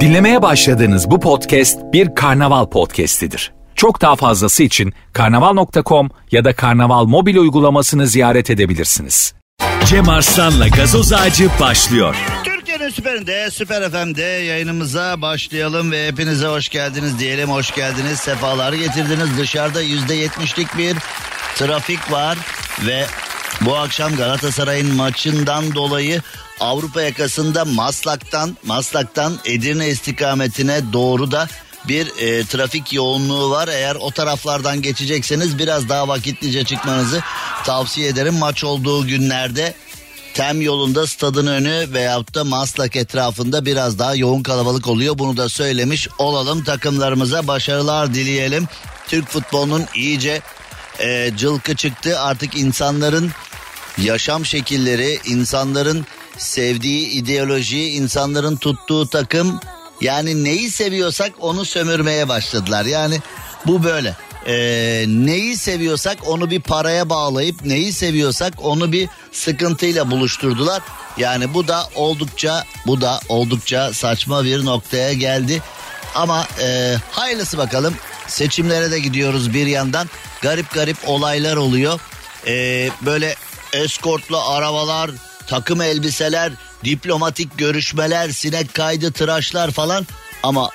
[0.00, 3.52] Dinlemeye başladığınız bu podcast bir karnaval podcastidir.
[3.74, 9.34] Çok daha fazlası için karnaval.com ya da karnaval mobil uygulamasını ziyaret edebilirsiniz.
[9.84, 12.16] Cem Arslan'la gazoz ağacı başlıyor.
[12.44, 17.50] Türkiye'nin süperinde, Süper FM'de yayınımıza başlayalım ve hepinize hoş geldiniz diyelim.
[17.50, 19.38] Hoş geldiniz, sefalar getirdiniz.
[19.38, 20.96] Dışarıda yüzde yetmişlik bir
[21.56, 22.38] trafik var
[22.86, 23.04] ve
[23.60, 26.22] bu akşam Galatasaray'ın maçından dolayı
[26.60, 31.48] Avrupa yakasında Maslak'tan Maslak'tan Edirne istikametine doğru da
[31.88, 33.68] bir e, trafik yoğunluğu var.
[33.68, 37.20] Eğer o taraflardan geçecekseniz biraz daha vakitlice çıkmanızı
[37.64, 38.34] tavsiye ederim.
[38.34, 39.74] Maç olduğu günlerde
[40.34, 45.18] Tem yolunda stadın önü veyahut da Maslak etrafında biraz daha yoğun kalabalık oluyor.
[45.18, 46.64] Bunu da söylemiş olalım.
[46.64, 48.68] Takımlarımıza başarılar dileyelim.
[49.08, 50.40] Türk futbolunun iyice
[51.00, 52.20] e, cılkı çıktı.
[52.20, 53.30] Artık insanların
[54.02, 56.06] yaşam şekilleri, insanların
[56.38, 59.60] sevdiği ideoloji, insanların tuttuğu takım
[60.00, 62.84] yani neyi seviyorsak onu sömürmeye başladılar.
[62.84, 63.20] Yani
[63.66, 64.16] bu böyle.
[64.46, 70.82] Ee, neyi seviyorsak onu bir paraya bağlayıp neyi seviyorsak onu bir sıkıntıyla buluşturdular.
[71.16, 75.62] Yani bu da oldukça bu da oldukça saçma bir noktaya geldi.
[76.14, 77.94] Ama e, hayırlısı bakalım.
[78.26, 80.08] Seçimlere de gidiyoruz bir yandan.
[80.42, 82.00] Garip garip olaylar oluyor.
[82.46, 83.36] Ee, böyle
[83.72, 85.10] eskortlu arabalar,
[85.46, 86.52] takım elbiseler,
[86.84, 90.06] diplomatik görüşmeler, sinek kaydı, tıraşlar falan.
[90.42, 90.70] Ama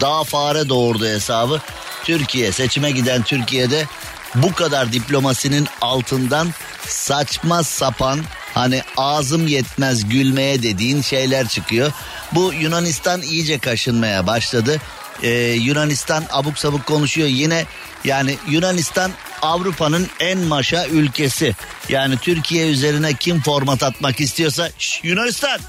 [0.00, 1.60] daha fare doğurdu hesabı.
[2.04, 3.86] Türkiye seçime giden Türkiye'de
[4.34, 6.48] bu kadar diplomasinin altından
[6.86, 8.20] saçma sapan
[8.54, 11.92] hani ağzım yetmez gülmeye dediğin şeyler çıkıyor.
[12.32, 14.80] Bu Yunanistan iyice kaşınmaya başladı.
[15.22, 17.66] Ee, Yunanistan abuk sabuk konuşuyor yine
[18.04, 21.54] yani Yunanistan Avrupa'nın en maşa ülkesi.
[21.88, 25.60] Yani Türkiye üzerine kim format atmak istiyorsa Şş, Yunanistan.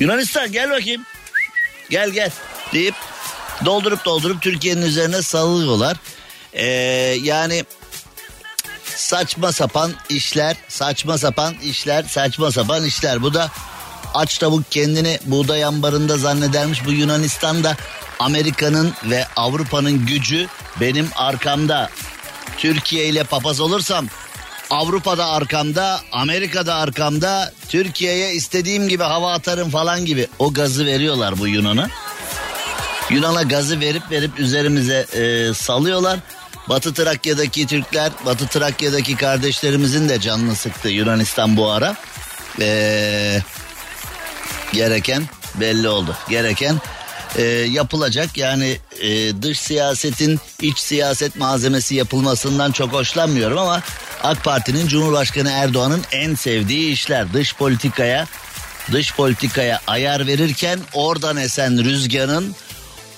[0.00, 1.02] Yunanistan gel bakayım.
[1.90, 2.30] Gel gel
[2.72, 2.94] deyip
[3.64, 5.96] doldurup doldurup Türkiye'nin üzerine salıyorlar.
[6.52, 6.64] Ee,
[7.22, 7.64] yani
[8.96, 13.22] saçma sapan işler, saçma sapan işler, saçma sapan işler.
[13.22, 13.50] Bu da
[14.14, 16.86] aç tavuk kendini buğday ambarında zannedermiş.
[16.86, 17.76] Bu Yunanistan'da
[18.22, 20.46] Amerika'nın ve Avrupa'nın gücü
[20.80, 21.90] benim arkamda.
[22.58, 24.06] Türkiye ile papaz olursam
[24.70, 30.28] Avrupa'da arkamda, Amerika'da arkamda, Türkiye'ye istediğim gibi hava atarım falan gibi.
[30.38, 31.88] O gazı veriyorlar bu Yunan'a.
[33.10, 36.18] Yunan'a gazı verip verip üzerimize e, salıyorlar.
[36.68, 41.96] Batı Trakya'daki Türkler, Batı Trakya'daki kardeşlerimizin de canını sıktı Yunanistan bu ara.
[42.60, 43.40] E,
[44.72, 45.22] gereken
[45.54, 46.16] belli oldu.
[46.28, 46.80] Gereken
[47.36, 48.36] e, yapılacak.
[48.36, 53.82] Yani e, dış siyasetin iç siyaset malzemesi yapılmasından çok hoşlanmıyorum ama
[54.22, 58.26] AK Parti'nin Cumhurbaşkanı Erdoğan'ın en sevdiği işler dış politikaya
[58.92, 62.54] dış politikaya ayar verirken oradan esen rüzgarın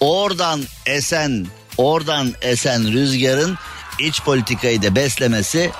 [0.00, 1.46] oradan esen
[1.76, 3.58] oradan esen rüzgarın
[3.98, 5.70] iç politikayı da beslemesi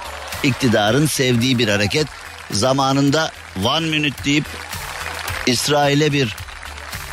[0.43, 2.06] iktidarın sevdiği bir hareket.
[2.51, 3.33] Zamanında
[3.65, 4.45] one minute deyip
[5.47, 6.37] İsrail'e bir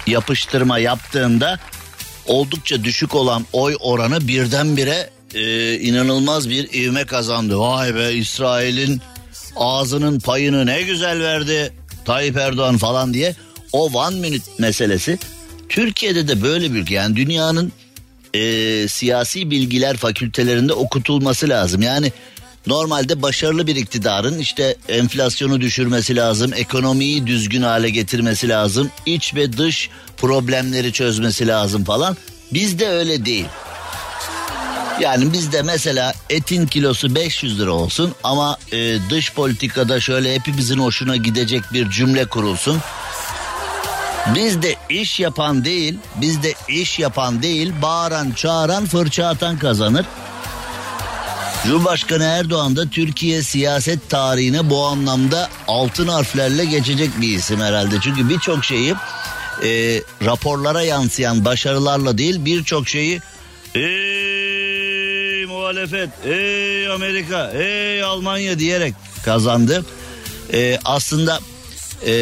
[0.07, 1.59] yapıştırma yaptığında
[2.25, 7.59] oldukça düşük olan oy oranı birdenbire e, inanılmaz bir ivme kazandı.
[7.59, 9.01] Vay be İsrail'in
[9.55, 11.73] ağzının payını ne güzel verdi
[12.05, 13.35] Tayyip Erdoğan falan diye.
[13.73, 15.17] O one minute meselesi
[15.69, 17.71] Türkiye'de de böyle bir yani dünyanın
[18.33, 21.81] e, siyasi bilgiler fakültelerinde okutulması lazım.
[21.81, 22.11] Yani
[22.67, 29.57] normalde başarılı bir iktidarın işte enflasyonu düşürmesi lazım, ekonomiyi düzgün hale getirmesi lazım, iç ve
[29.57, 32.17] dış problemleri çözmesi lazım falan.
[32.53, 33.45] Bizde öyle değil.
[35.01, 41.15] Yani bizde mesela etin kilosu 500 lira olsun ama e, dış politikada şöyle hepimizin hoşuna
[41.15, 42.77] gidecek bir cümle kurulsun.
[44.35, 50.05] Bizde iş yapan değil, bizde iş yapan değil, bağıran, çağıran, fırça atan kazanır.
[51.65, 57.95] Cumhurbaşkanı Erdoğan da Türkiye siyaset tarihine bu anlamda altın harflerle geçecek bir isim herhalde.
[58.01, 58.95] Çünkü birçok şeyi
[59.63, 63.19] e, raporlara yansıyan başarılarla değil birçok şeyi
[63.75, 68.93] ey muhalefet, ey Amerika, ey Almanya diyerek
[69.25, 69.85] kazandı.
[70.53, 71.39] E, aslında
[72.05, 72.13] e,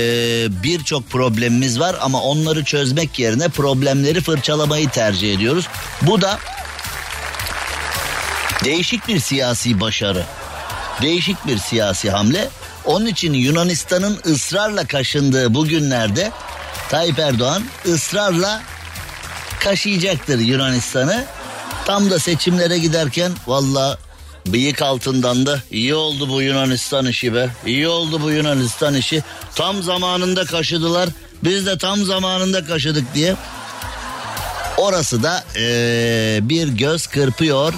[0.64, 5.68] birçok problemimiz var ama onları çözmek yerine problemleri fırçalamayı tercih ediyoruz.
[6.02, 6.40] Bu da
[8.64, 10.26] değişik bir siyasi başarı.
[11.02, 12.50] Değişik bir siyasi hamle.
[12.86, 16.32] Onun için Yunanistan'ın ısrarla kaşındığı bu günlerde
[16.90, 18.62] Tayyip Erdoğan ısrarla
[19.60, 21.26] kaşıyacaktır Yunanistan'ı.
[21.86, 23.98] Tam da seçimlere giderken valla
[24.46, 27.50] bıyık altından da iyi oldu bu Yunanistan işi be.
[27.66, 29.24] İyi oldu bu Yunanistan işi.
[29.56, 31.10] Tam zamanında kaşıdılar.
[31.44, 33.36] Biz de tam zamanında kaşıdık diye.
[34.78, 37.74] Orası da ee, bir göz kırpıyor.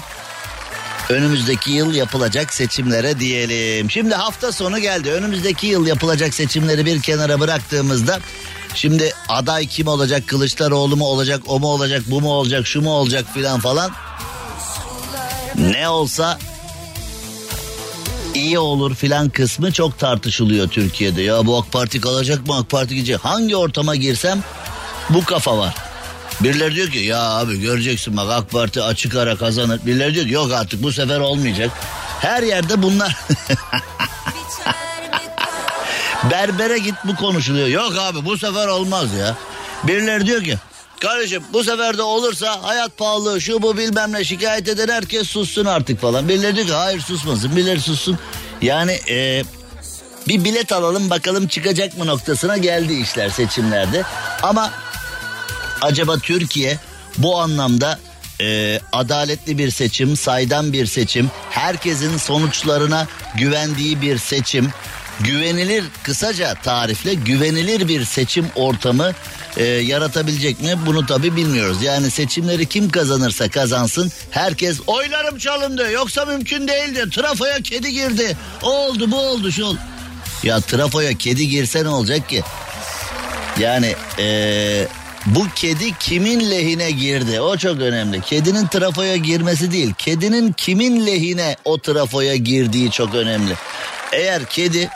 [1.10, 3.92] Önümüzdeki yıl yapılacak seçimlere diyelim.
[3.92, 5.12] Şimdi hafta sonu geldi.
[5.12, 8.20] Önümüzdeki yıl yapılacak seçimleri bir kenara bıraktığımızda
[8.76, 10.28] Şimdi aday kim olacak?
[10.28, 11.42] Kılıçdaroğlu mu olacak?
[11.48, 12.04] O mu olacak?
[12.08, 12.68] Bu mu olacak?
[12.68, 13.92] Şu mu olacak filan falan.
[15.56, 16.40] Ne olsa
[18.34, 21.22] iyi olur filan kısmı çok tartışılıyor Türkiye'de.
[21.22, 22.58] Ya bu AK Parti kalacak mı?
[22.58, 23.26] AK Parti gidecek.
[23.26, 24.44] Hangi ortama girsem
[25.10, 25.76] bu kafa var.
[26.44, 29.80] Birileri diyor ki ya abi göreceksin bak AK Parti açık ara kazanır.
[29.86, 31.72] Birileri diyor ki yok artık bu sefer olmayacak.
[32.20, 33.18] Her yerde bunlar.
[36.32, 37.68] Berbere git bu konuşuluyor.
[37.68, 39.36] Yok abi bu sefer olmaz ya.
[39.84, 40.58] Birileri diyor ki
[41.00, 45.66] kardeşim bu sefer de olursa hayat pahalı şu bu bilmem ne şikayet eden herkes sussun
[45.66, 46.30] artık falan.
[46.30, 48.20] Birileri diyor ki hayır susmasın birileri sussun.
[48.62, 49.44] Yani e,
[50.28, 54.04] bir bilet alalım bakalım çıkacak mı noktasına geldi işler seçimlerde.
[54.44, 54.72] Ama
[55.82, 56.78] acaba Türkiye
[57.18, 58.00] bu anlamda
[58.42, 64.70] e, adaletli bir seçim, saydam bir seçim, herkesin sonuçlarına güvendiği bir seçim,
[65.20, 69.12] güvenilir kısaca tarifle güvenilir bir seçim ortamı
[69.58, 70.74] e, yaratabilecek mi?
[70.86, 71.84] Bunu tabi bilmiyoruz.
[71.84, 77.10] Yani seçimleri kim kazanırsa kazansın herkes oylarım çalındı yoksa mümkün değildi.
[77.10, 78.38] Trafoya kedi girdi.
[78.64, 79.80] O oldu bu oldu şu oldu.
[80.44, 82.44] Ya trafoya kedi girse ne olacak ki?
[83.60, 84.88] Yani eee
[85.26, 87.42] bu kedi kimin lehine girdi?
[87.42, 88.22] O çok önemli.
[88.22, 89.94] Kedinin trafoya girmesi değil.
[89.98, 93.54] Kedinin kimin lehine o trafoya girdiği çok önemli.
[94.12, 94.90] Eğer kedi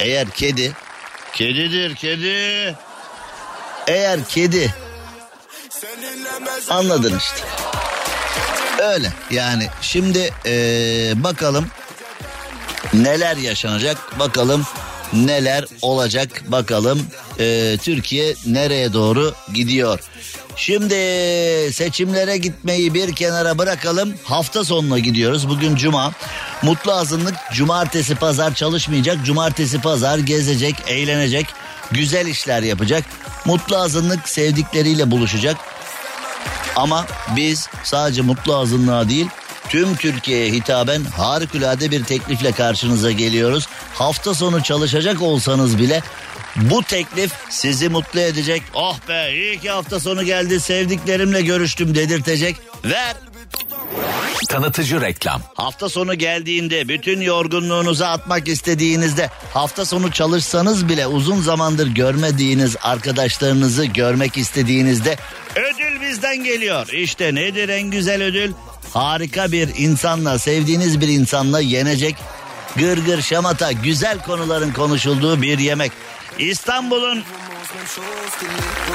[0.00, 0.72] eğer kedi
[1.32, 2.74] kedidir kedi.
[3.86, 4.74] Eğer kedi
[6.70, 7.46] anladın işte.
[8.78, 11.66] Öyle yani şimdi ee, bakalım
[12.94, 14.66] neler yaşanacak bakalım
[15.12, 17.06] neler olacak bakalım
[17.40, 20.00] e, Türkiye nereye doğru gidiyor.
[20.56, 20.94] Şimdi
[21.72, 24.14] seçimlere gitmeyi bir kenara bırakalım.
[24.24, 25.48] Hafta sonuna gidiyoruz.
[25.48, 26.12] Bugün cuma.
[26.62, 29.24] Mutlu azınlık cumartesi pazar çalışmayacak.
[29.24, 31.46] Cumartesi pazar gezecek, eğlenecek,
[31.90, 33.04] güzel işler yapacak.
[33.44, 35.56] Mutlu azınlık sevdikleriyle buluşacak.
[36.76, 37.06] Ama
[37.36, 39.26] biz sadece mutlu azınlığa değil
[39.68, 43.68] tüm Türkiye'ye hitaben harikulade bir teklifle karşınıza geliyoruz.
[43.94, 46.02] Hafta sonu çalışacak olsanız bile
[46.56, 48.62] bu teklif sizi mutlu edecek.
[48.74, 52.56] Oh be iyi ki hafta sonu geldi sevdiklerimle görüştüm dedirtecek.
[52.84, 53.16] Ver
[54.48, 55.42] Tanıtıcı reklam.
[55.54, 63.84] Hafta sonu geldiğinde bütün yorgunluğunuzu atmak istediğinizde hafta sonu çalışsanız bile uzun zamandır görmediğiniz arkadaşlarınızı
[63.84, 65.16] görmek istediğinizde
[65.56, 66.88] ödül bizden geliyor.
[66.92, 68.52] İşte nedir en güzel ödül?
[68.96, 72.16] Harika bir insanla sevdiğiniz bir insanla yenecek
[72.76, 75.92] gır gır şamata güzel konuların konuşulduğu bir yemek.
[76.38, 77.24] İstanbul'un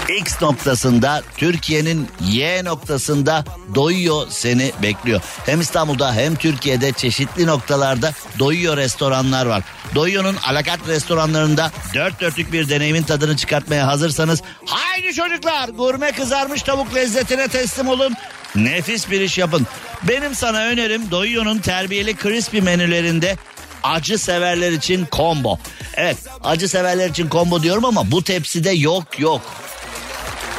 [0.09, 3.45] X noktasında Türkiye'nin Y noktasında
[3.75, 5.21] Doyuyor seni bekliyor.
[5.45, 9.63] Hem İstanbul'da hem Türkiye'de çeşitli noktalarda Doyuyor restoranlar var.
[9.95, 16.95] Doyuyor'un alakat restoranlarında dört dörtlük bir deneyimin tadını çıkartmaya hazırsanız haydi çocuklar gurme kızarmış tavuk
[16.95, 18.13] lezzetine teslim olun.
[18.55, 19.67] Nefis bir iş yapın.
[20.03, 23.37] Benim sana önerim Doyuyor'un terbiyeli crispy menülerinde
[23.83, 25.59] acı severler için combo.
[25.93, 29.41] Evet acı severler için combo diyorum ama bu tepside yok yok.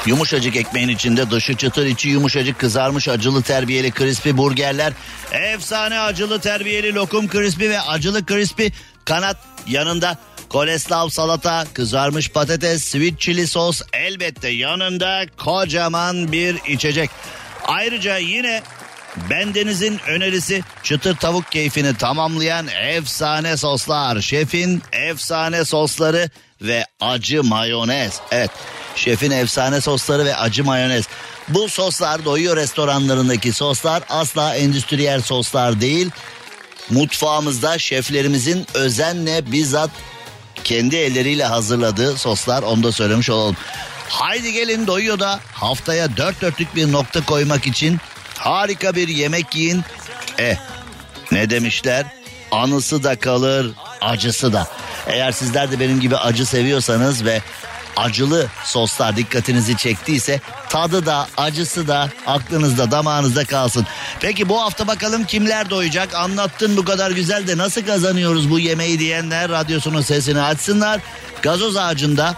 [0.07, 4.93] Yumuşacık ekmeğin içinde dışı çıtır içi yumuşacık kızarmış acılı terbiyeli crispy burgerler.
[5.33, 8.67] Efsane acılı terbiyeli lokum crispy ve acılı crispy
[9.05, 10.19] kanat yanında
[10.49, 17.11] koleslav salata, kızarmış patates, sweet chili sos elbette yanında kocaman bir içecek.
[17.67, 18.63] Ayrıca yine
[19.31, 24.21] Bendenizin önerisi çıtır tavuk keyfini tamamlayan efsane soslar.
[24.21, 26.31] Şefin efsane sosları
[26.63, 28.21] ve acı mayonez.
[28.31, 28.51] Evet
[28.97, 31.09] şefin efsane sosları ve acı mayonez.
[31.49, 36.11] Bu soslar doyuyor restoranlarındaki soslar asla endüstriyel soslar değil.
[36.91, 39.91] Mutfağımızda şeflerimizin özenle bizzat
[40.65, 43.57] kendi elleriyle hazırladığı soslar onu da söylemiş olalım.
[44.09, 48.01] Haydi gelin doyuyor da haftaya dört dörtlük bir nokta koymak için
[48.43, 49.83] harika bir yemek yiyin.
[50.39, 50.57] Eh
[51.33, 52.07] ne demişler?
[52.51, 53.71] Anısı da kalır,
[54.01, 54.69] acısı da.
[55.07, 57.41] Eğer sizler de benim gibi acı seviyorsanız ve
[57.97, 63.87] acılı soslar dikkatinizi çektiyse tadı da acısı da aklınızda damağınızda kalsın.
[64.21, 68.99] Peki bu hafta bakalım kimler doyacak anlattın bu kadar güzel de nasıl kazanıyoruz bu yemeği
[68.99, 71.01] diyenler radyosunun sesini açsınlar.
[71.43, 72.35] Gazoz ağacında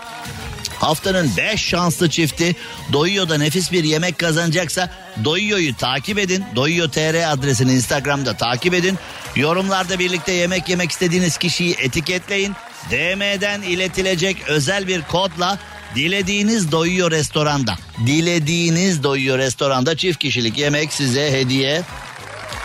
[0.84, 2.56] Haftanın 5 şanslı çifti
[2.92, 4.90] Doyuyor'da nefis bir yemek kazanacaksa
[5.24, 6.44] Doyuyor'u takip edin.
[6.56, 8.98] Doyuyor TR adresini Instagram'da takip edin.
[9.36, 12.52] Yorumlarda birlikte yemek yemek istediğiniz kişiyi etiketleyin.
[12.90, 15.58] DM'den iletilecek özel bir kodla
[15.94, 17.74] dilediğiniz doyuyor restoranda.
[18.06, 21.82] Dilediğiniz doyuyor restoranda çift kişilik yemek size hediye.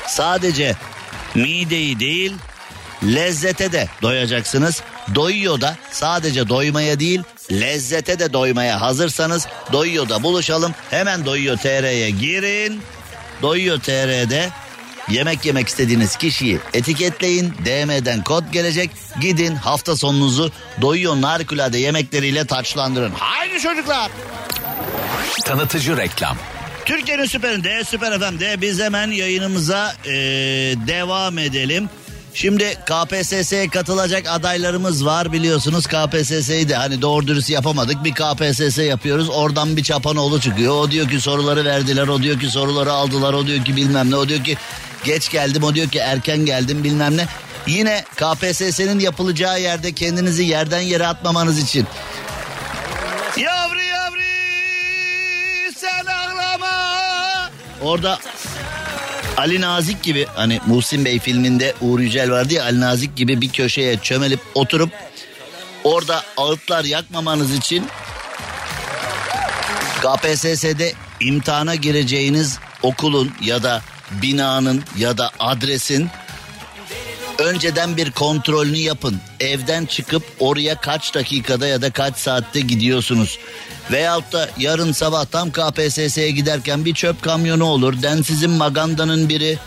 [0.07, 0.75] Sadece
[1.35, 2.33] mideyi değil
[3.03, 4.83] lezzete de doyacaksınız.
[5.15, 10.75] Doyuyor da sadece doymaya değil lezzete de doymaya hazırsanız Doyuyor da buluşalım.
[10.89, 12.81] Hemen Doyuyor TR'ye girin.
[13.41, 14.49] Doyuyor TR'de
[15.09, 17.53] yemek yemek istediğiniz kişiyi etiketleyin.
[17.65, 18.89] DM'den kod gelecek.
[19.21, 20.51] Gidin hafta sonunuzu
[20.81, 23.11] Doyuyor harikulade yemekleriyle taçlandırın.
[23.11, 24.11] Haydi çocuklar.
[25.45, 26.37] Tanıtıcı reklam.
[26.85, 30.11] Türkiye'nin süperinde Süper FM'de biz hemen yayınımıza ee,
[30.87, 31.89] devam edelim.
[32.33, 35.87] Şimdi KPSS'ye katılacak adaylarımız var biliyorsunuz.
[35.87, 38.03] KPSS'yi de hani doğru dürüst yapamadık.
[38.03, 39.29] Bir KPSS yapıyoruz.
[39.29, 40.73] Oradan bir çapanoğlu çıkıyor.
[40.73, 42.07] O diyor ki soruları verdiler.
[42.07, 43.33] O diyor ki soruları aldılar.
[43.33, 44.15] O diyor ki bilmem ne.
[44.15, 44.57] O diyor ki
[45.03, 45.63] geç geldim.
[45.63, 47.25] O diyor ki erken geldim bilmem ne.
[47.67, 51.87] Yine KPSS'nin yapılacağı yerde kendinizi yerden yere atmamanız için.
[53.37, 54.19] Yavru yavru
[55.75, 56.69] sen ağlama.
[57.81, 58.19] Orada
[59.39, 63.49] Ali Nazik gibi hani Muhsin Bey filminde Uğur Yücel vardı ya Ali Nazik gibi bir
[63.49, 64.89] köşeye çömelip oturup
[65.83, 67.87] orada ağıtlar yakmamanız için
[70.01, 73.81] KPSS'de imtihana gireceğiniz okulun ya da
[74.11, 76.09] binanın ya da adresin
[77.37, 79.21] önceden bir kontrolünü yapın.
[79.39, 83.39] Evden çıkıp oraya kaç dakikada ya da kaç saatte gidiyorsunuz.
[83.91, 88.01] Veyahut da yarın sabah tam KPSS'ye giderken bir çöp kamyonu olur.
[88.01, 89.57] Densizin magandanın biri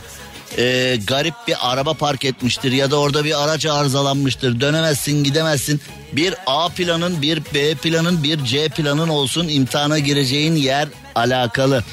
[0.58, 4.60] e, garip bir araba park etmiştir ya da orada bir araç arızalanmıştır.
[4.60, 5.80] Dönemezsin gidemezsin.
[6.12, 11.84] Bir A planın bir B planın bir C planın olsun imtihana gireceğin yer alakalı.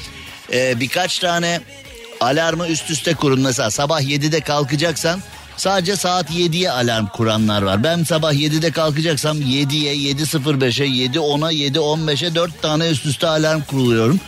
[0.52, 1.60] E, birkaç tane
[2.20, 3.40] alarmı üst üste kurun.
[3.40, 5.22] Mesela sabah 7'de kalkacaksan
[5.56, 7.84] Sadece saat 7'ye alarm kuranlar var.
[7.84, 14.20] Ben sabah 7'de kalkacaksam 7'ye, 7.05'e, 7.10'a, 7.15'e 4 tane üst üste alarm kuruyorum.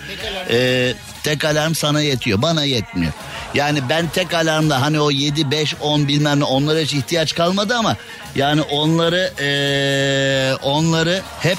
[0.50, 2.42] Ee, tek alarm sana yetiyor.
[2.42, 3.12] Bana yetmiyor.
[3.54, 7.74] Yani ben tek alarmla hani o 7, 5, 10 bilmem ne onlara hiç ihtiyaç kalmadı
[7.76, 7.96] ama
[8.34, 11.58] yani onları ee, onları hep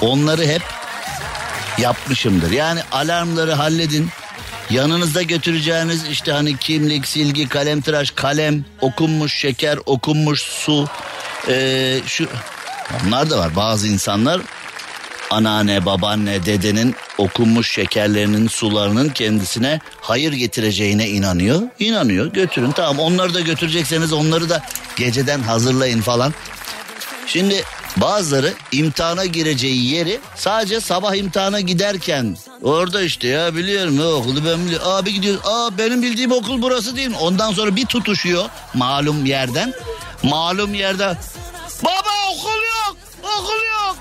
[0.00, 0.62] onları hep
[1.78, 2.50] yapmışımdır.
[2.50, 4.10] Yani alarmları halledin.
[4.70, 10.88] Yanınızda götüreceğiniz işte hani kimlik, silgi, kalem tıraş, kalem, okunmuş şeker, okunmuş su.
[11.48, 12.28] Ee, şu
[13.06, 14.40] onlar da var bazı insanlar
[15.30, 21.62] anneanne, babaanne, dedenin okunmuş şekerlerinin, sularının kendisine hayır getireceğine inanıyor.
[21.78, 22.32] İnanıyor.
[22.32, 22.70] Götürün.
[22.70, 24.62] Tamam onları da götürecekseniz onları da
[24.96, 26.34] geceden hazırlayın falan.
[27.26, 27.62] Şimdi
[27.96, 34.66] Bazıları imtihana gireceği yeri sadece sabah imtihana giderken orada işte ya biliyorum ya okulu ben
[34.66, 34.88] biliyorum.
[34.88, 35.38] Abi gidiyor.
[35.44, 37.10] Aa benim bildiğim okul burası değil?
[37.20, 39.74] Ondan sonra bir tutuşuyor malum yerden.
[40.22, 41.16] Malum yerde
[41.82, 43.96] baba okul yok okul yok.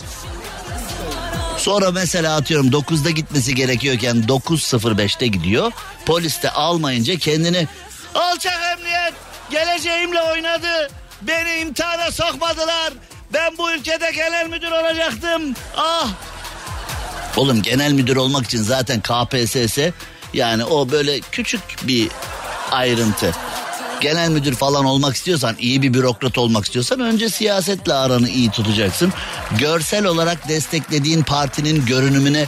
[1.57, 5.71] Sonra mesela atıyorum 9'da gitmesi gerekiyorken 9.05'te gidiyor.
[6.05, 7.67] Polis de almayınca kendini
[8.15, 9.13] alçak emniyet
[9.51, 10.89] geleceğimle oynadı.
[11.21, 12.93] Beni imtihana sokmadılar.
[13.33, 15.41] Ben bu ülkede genel müdür olacaktım.
[15.77, 16.09] Ah.
[17.37, 19.77] Oğlum genel müdür olmak için zaten KPSS
[20.33, 22.09] yani o böyle küçük bir
[22.71, 23.35] ayrıntı.
[24.01, 29.13] Genel müdür falan olmak istiyorsan, iyi bir bürokrat olmak istiyorsan önce siyasetle aranı iyi tutacaksın.
[29.59, 32.45] Görsel olarak desteklediğin partinin görünümüne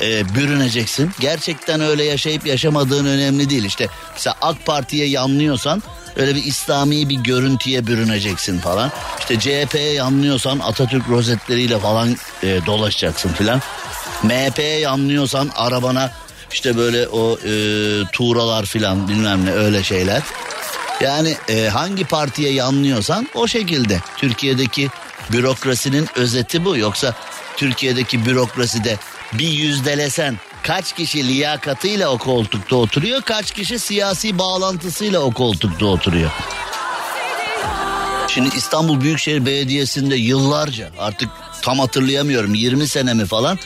[0.00, 1.10] e, bürüneceksin.
[1.20, 3.64] Gerçekten öyle yaşayıp yaşamadığın önemli değil.
[3.64, 5.82] İşte mesela AK Parti'ye yanlıyorsan
[6.16, 8.90] öyle bir İslami bir görüntüye bürüneceksin falan.
[9.18, 13.60] İşte CHP'ye yanlıyorsan Atatürk rozetleriyle falan e, dolaşacaksın filan.
[14.22, 16.10] MHP'ye yanlıyorsan arabana
[16.52, 17.52] işte böyle o e,
[18.12, 20.22] tuğralar filan bilmem ne öyle şeyler.
[21.00, 24.00] Yani e, hangi partiye yanlıyorsan o şekilde.
[24.16, 24.90] Türkiye'deki
[25.32, 26.76] bürokrasinin özeti bu.
[26.76, 27.14] Yoksa
[27.56, 28.98] Türkiye'deki bürokraside
[29.32, 36.30] bir yüzdelesen kaç kişi liyakatıyla o koltukta oturuyor, kaç kişi siyasi bağlantısıyla o koltukta oturuyor.
[38.28, 41.28] Şimdi İstanbul Büyükşehir Belediyesi'nde yıllarca artık
[41.62, 43.58] tam hatırlayamıyorum 20 sene mi falan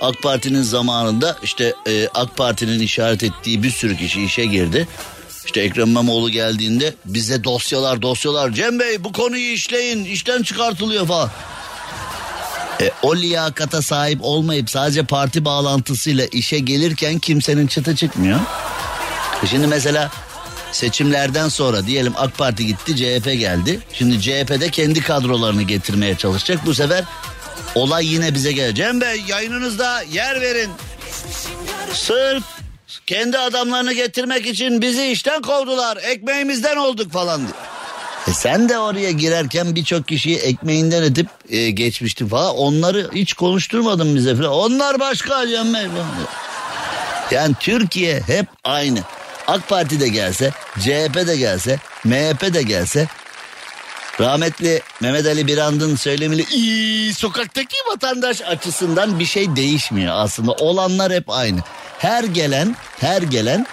[0.00, 4.88] AK Parti'nin zamanında işte e, AK Parti'nin işaret ettiği bir sürü kişi işe girdi.
[5.46, 11.30] İşte Ekrem İmamoğlu geldiğinde bize dosyalar dosyalar Cem Bey bu konuyu işleyin işten çıkartılıyor falan.
[12.80, 18.40] E, o liyakata sahip olmayıp sadece parti bağlantısıyla işe gelirken kimsenin çıtı çıkmıyor.
[19.44, 20.10] E şimdi mesela
[20.72, 23.80] seçimlerden sonra diyelim AK Parti gitti CHP geldi.
[23.92, 26.66] Şimdi CHP'de kendi kadrolarını getirmeye çalışacak.
[26.66, 27.04] Bu sefer
[27.74, 28.74] olay yine bize gelir.
[28.74, 30.70] Cem Bey yayınınızda yer verin.
[31.92, 32.44] Sırf
[33.06, 35.96] kendi adamlarını getirmek için bizi işten kovdular.
[35.96, 37.75] Ekmeğimizden olduk falan diye.
[38.28, 42.56] E sen de oraya girerken birçok kişiyi ekmeğinden edip e, geçmiştin falan.
[42.56, 44.52] Onları hiç konuşturmadın bize falan.
[44.52, 45.74] Onlar başka Cem.
[47.30, 48.98] Yani Türkiye hep aynı.
[49.46, 53.08] AK Parti de gelse, CHP de gelse, MHP de gelse
[54.20, 60.52] Rahmetli Mehmet Ali Birand'ın söylemiyle "İyi, sokaktaki vatandaş açısından bir şey değişmiyor aslında.
[60.52, 61.60] Olanlar hep aynı.
[61.98, 63.66] Her gelen, her gelen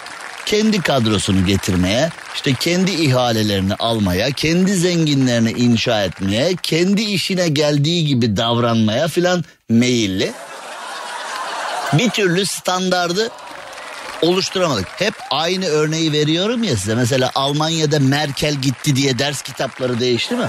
[0.45, 8.37] kendi kadrosunu getirmeye, işte kendi ihalelerini almaya, kendi zenginlerini inşa etmeye, kendi işine geldiği gibi
[8.37, 10.31] davranmaya filan meyilli.
[11.93, 13.29] Bir türlü standardı
[14.21, 14.87] oluşturamadık.
[14.97, 16.95] Hep aynı örneği veriyorum ya size.
[16.95, 20.47] Mesela Almanya'da Merkel gitti diye ders kitapları değişti mi?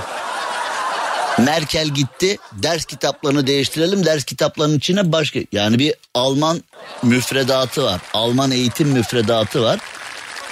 [1.39, 6.63] Merkel gitti ders kitaplarını değiştirelim ders kitaplarının içine başka yani bir Alman
[7.03, 9.81] müfredatı var Alman eğitim müfredatı var.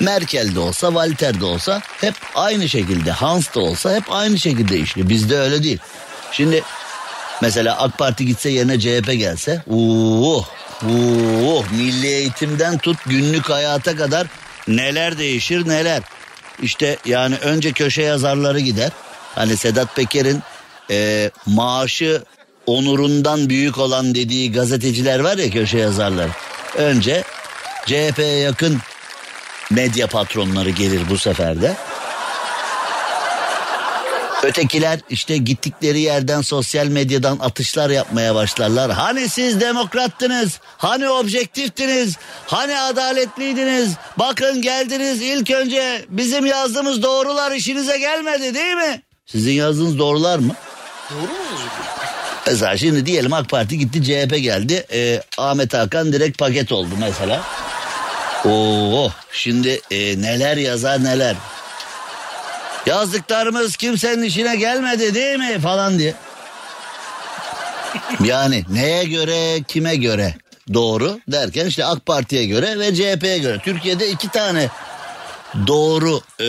[0.01, 4.79] Merkel de olsa Walter de olsa hep aynı şekilde Hans da olsa hep aynı şekilde
[4.79, 5.09] işliyor.
[5.09, 5.79] Bizde öyle değil.
[6.33, 6.63] Şimdi
[7.43, 10.45] mesela AK Parti gitse yerine CHP gelse uuu
[10.83, 14.27] uuu milli eğitimden tut günlük hayata kadar
[14.69, 16.03] neler değişir neler?
[16.63, 18.91] İşte yani önce köşe yazarları gider.
[19.35, 20.43] Hani Sedat Peker'in
[20.91, 22.23] e, maaşı
[22.67, 26.31] onurundan büyük olan dediği gazeteciler var ya köşe yazarlar.
[26.77, 27.23] Önce
[27.87, 28.79] CHP'ye yakın
[29.71, 31.77] medya patronları gelir bu sefer de.
[34.43, 38.91] Ötekiler işte gittikleri yerden sosyal medyadan atışlar yapmaya başlarlar.
[38.91, 43.93] Hani siz demokrattınız, hani objektiftiniz, hani adaletliydiniz.
[44.19, 49.03] Bakın geldiniz ilk önce bizim yazdığımız doğrular işinize gelmedi değil mi?
[49.27, 50.55] Sizin yazdığınız doğrular mı?
[51.11, 52.13] Doğru mu yazıyor?
[52.47, 54.87] Mesela şimdi diyelim AK Parti gitti CHP geldi.
[54.93, 57.43] Ee, Ahmet Hakan direkt paket oldu mesela.
[58.45, 61.37] Oo şimdi e, neler yazar neler.
[62.87, 66.15] Yazdıklarımız kimsenin işine gelmedi değil mi falan diye.
[68.25, 70.35] Yani neye göre kime göre
[70.75, 73.59] doğru derken işte AK Parti'ye göre ve CHP'ye göre.
[73.65, 74.69] Türkiye'de iki tane
[75.67, 76.49] doğru e,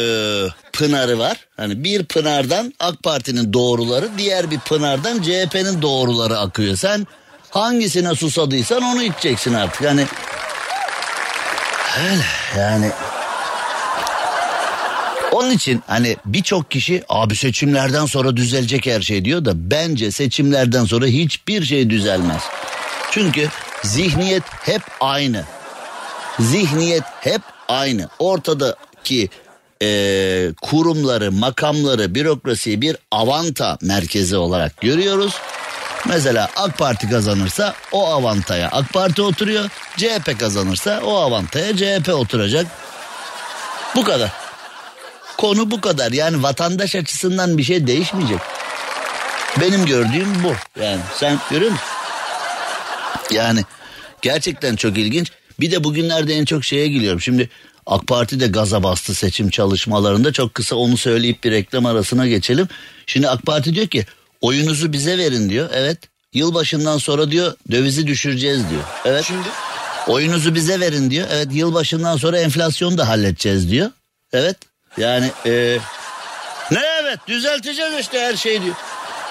[0.73, 1.37] pınarı var.
[1.57, 6.75] Hani bir pınardan AK Parti'nin doğruları diğer bir pınardan CHP'nin doğruları akıyor.
[6.75, 7.07] Sen
[7.49, 9.87] hangisine susadıysan onu içeceksin artık.
[9.87, 10.05] Hani
[12.11, 12.23] öyle
[12.57, 12.91] yani
[15.31, 20.85] onun için hani birçok kişi abi seçimlerden sonra düzelecek her şey diyor da bence seçimlerden
[20.85, 22.41] sonra hiçbir şey düzelmez.
[23.11, 23.49] Çünkü
[23.83, 25.43] zihniyet hep aynı.
[26.39, 28.09] Zihniyet hep aynı.
[29.03, 29.29] Ortadaki
[29.81, 35.33] e, kurumları, makamları, bürokrasiyi bir avanta merkezi olarak görüyoruz.
[36.07, 39.69] Mesela AK Parti kazanırsa o avantaya AK Parti oturuyor.
[39.97, 42.67] CHP kazanırsa o avantaya CHP oturacak.
[43.95, 44.31] Bu kadar.
[45.37, 46.11] Konu bu kadar.
[46.11, 48.39] Yani vatandaş açısından bir şey değişmeyecek.
[49.61, 50.81] Benim gördüğüm bu.
[50.81, 51.87] Yani sen görüyor musun?
[53.31, 53.61] Yani
[54.21, 55.31] gerçekten çok ilginç.
[55.59, 57.21] Bir de bugünlerde en çok şeye gülüyorum.
[57.21, 57.49] Şimdi
[57.85, 60.33] AK Parti de gaza bastı seçim çalışmalarında.
[60.33, 62.67] Çok kısa onu söyleyip bir reklam arasına geçelim.
[63.05, 64.05] Şimdi AK Parti diyor ki
[64.41, 65.69] oyunuzu bize verin diyor.
[65.73, 65.97] Evet.
[66.33, 68.83] Yılbaşından sonra diyor dövizi düşüreceğiz diyor.
[69.05, 69.25] Evet.
[69.25, 69.47] Şimdi
[70.07, 71.27] Oyunuzu bize verin diyor.
[71.31, 73.91] Evet yılbaşından sonra enflasyonu da halledeceğiz diyor.
[74.33, 74.57] Evet.
[74.97, 75.77] Yani e,
[76.71, 78.75] ne evet düzelteceğiz işte her şeyi diyor.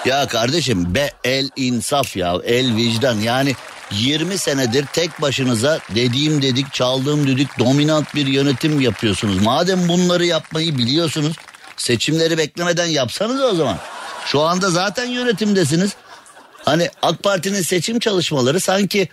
[0.05, 3.55] Ya kardeşim be el insaf ya el vicdan yani
[3.93, 9.41] 20 senedir tek başınıza dediğim dedik çaldığım dedik dominant bir yönetim yapıyorsunuz.
[9.41, 11.35] Madem bunları yapmayı biliyorsunuz
[11.77, 13.77] seçimleri beklemeden yapsanız o zaman.
[14.25, 15.91] Şu anda zaten yönetimdesiniz.
[16.65, 19.07] Hani AK Parti'nin seçim çalışmaları sanki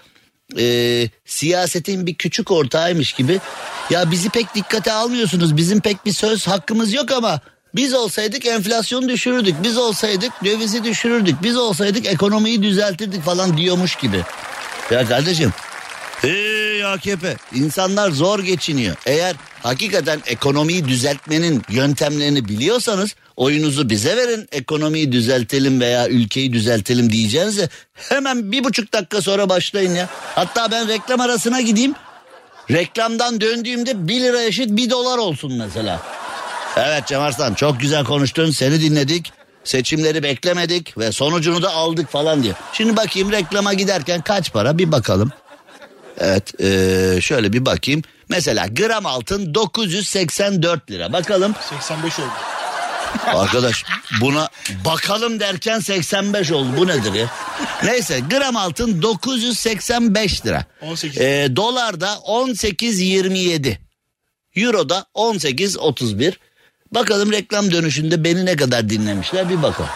[0.59, 3.41] e, siyasetin bir küçük ortağıymış gibi.
[3.91, 5.57] Ya bizi pek dikkate almıyorsunuz.
[5.57, 7.41] Bizim pek bir söz hakkımız yok ama
[7.75, 9.55] biz olsaydık enflasyonu düşürürdük.
[9.63, 11.43] Biz olsaydık dövizi düşürürdük.
[11.43, 14.25] Biz olsaydık ekonomiyi düzeltirdik falan diyormuş gibi.
[14.91, 15.53] Ya kardeşim
[16.21, 18.97] Hey AKP insanlar zor geçiniyor.
[19.07, 27.69] Eğer hakikaten ekonomiyi düzeltmenin yöntemlerini biliyorsanız oyunuzu bize verin ekonomiyi düzeltelim veya ülkeyi düzeltelim diyeceğinize
[27.95, 30.09] hemen bir buçuk dakika sonra başlayın ya.
[30.35, 31.95] Hatta ben reklam arasına gideyim
[32.71, 36.01] reklamdan döndüğümde 1 lira eşit 1 dolar olsun mesela.
[36.77, 39.33] Evet Cem Arslan çok güzel konuştun seni dinledik.
[39.65, 42.55] Seçimleri beklemedik ve sonucunu da aldık falan diyor.
[42.73, 45.33] Şimdi bakayım reklama giderken kaç para bir bakalım.
[46.19, 48.03] Evet ee, şöyle bir bakayım.
[48.29, 51.13] Mesela gram altın 984 lira.
[51.13, 52.29] Bakalım 85 oldu.
[53.27, 53.85] Arkadaş
[54.21, 54.49] buna
[54.85, 56.69] bakalım derken 85 oldu.
[56.77, 57.31] Bu nedir ya?
[57.85, 60.65] Neyse gram altın 985 lira.
[60.83, 61.21] 18.
[61.21, 63.77] Ee, dolar da 18.27.
[64.57, 66.35] Euro da 18.31.
[66.95, 69.91] Bakalım reklam dönüşünde beni ne kadar dinlemişler bir bakalım.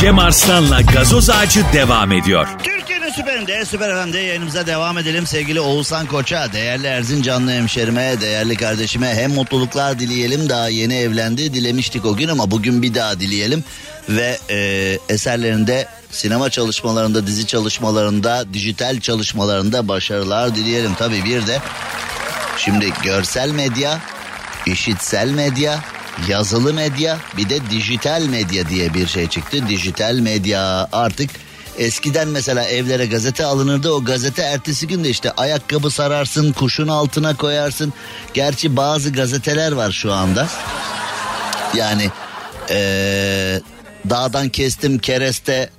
[0.00, 2.48] Cem Arslan'la gazoz ağacı devam ediyor.
[2.62, 5.26] Türkiye'nin süperinde, süper FM'de yayınımıza devam edelim.
[5.26, 10.48] Sevgili Oğuzhan Koç'a, değerli Erzincanlı hemşerime, değerli kardeşime hem mutluluklar dileyelim.
[10.48, 13.64] Daha yeni evlendi, dilemiştik o gün ama bugün bir daha dileyelim.
[14.08, 14.58] Ve e,
[15.08, 20.94] eserlerinde, sinema çalışmalarında, dizi çalışmalarında, dijital çalışmalarında başarılar dileyelim.
[20.94, 21.58] Tabii bir de
[22.56, 24.00] şimdi görsel medya,
[24.66, 25.80] işitsel medya,
[26.28, 29.68] yazılı medya bir de dijital medya diye bir şey çıktı.
[29.68, 31.30] Dijital medya artık
[31.78, 33.92] eskiden mesela evlere gazete alınırdı.
[33.92, 37.92] O gazete ertesi gün de işte ayakkabı sararsın, kuşun altına koyarsın.
[38.34, 40.48] Gerçi bazı gazeteler var şu anda.
[41.74, 42.10] Yani
[42.70, 43.60] ee,
[44.10, 45.70] dağdan kestim kereste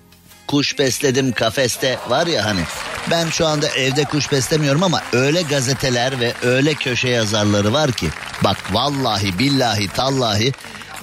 [0.47, 2.61] kuş besledim kafeste var ya hani
[3.09, 8.09] ben şu anda evde kuş beslemiyorum ama öyle gazeteler ve öyle köşe yazarları var ki
[8.43, 10.53] bak vallahi billahi tallahi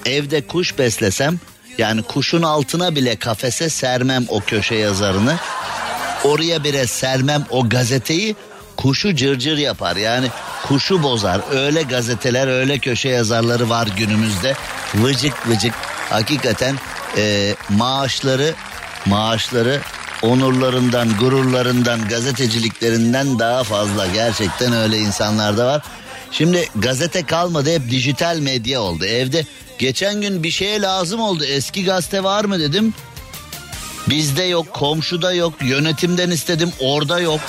[0.05, 1.39] evde kuş beslesem
[1.77, 5.35] yani kuşun altına bile kafese sermem o köşe yazarını
[6.23, 8.35] oraya bile sermem o gazeteyi
[8.77, 9.95] kuşu cırcır yapar.
[9.95, 10.27] Yani
[10.67, 11.41] kuşu bozar.
[11.51, 14.55] Öyle gazeteler öyle köşe yazarları var günümüzde.
[14.95, 15.73] Vıcık vıcık.
[16.09, 16.75] Hakikaten
[17.17, 18.53] e, maaşları
[19.05, 19.81] maaşları
[20.21, 24.07] onurlarından, gururlarından, gazeteciliklerinden daha fazla.
[24.07, 25.81] Gerçekten öyle insanlar da var.
[26.31, 29.05] Şimdi gazete kalmadı hep dijital medya oldu.
[29.05, 29.45] Evde
[29.79, 31.45] geçen gün bir şeye lazım oldu.
[31.45, 32.93] Eski gazete var mı dedim.
[34.09, 37.39] Bizde yok, komşuda yok, yönetimden istedim, orada yok.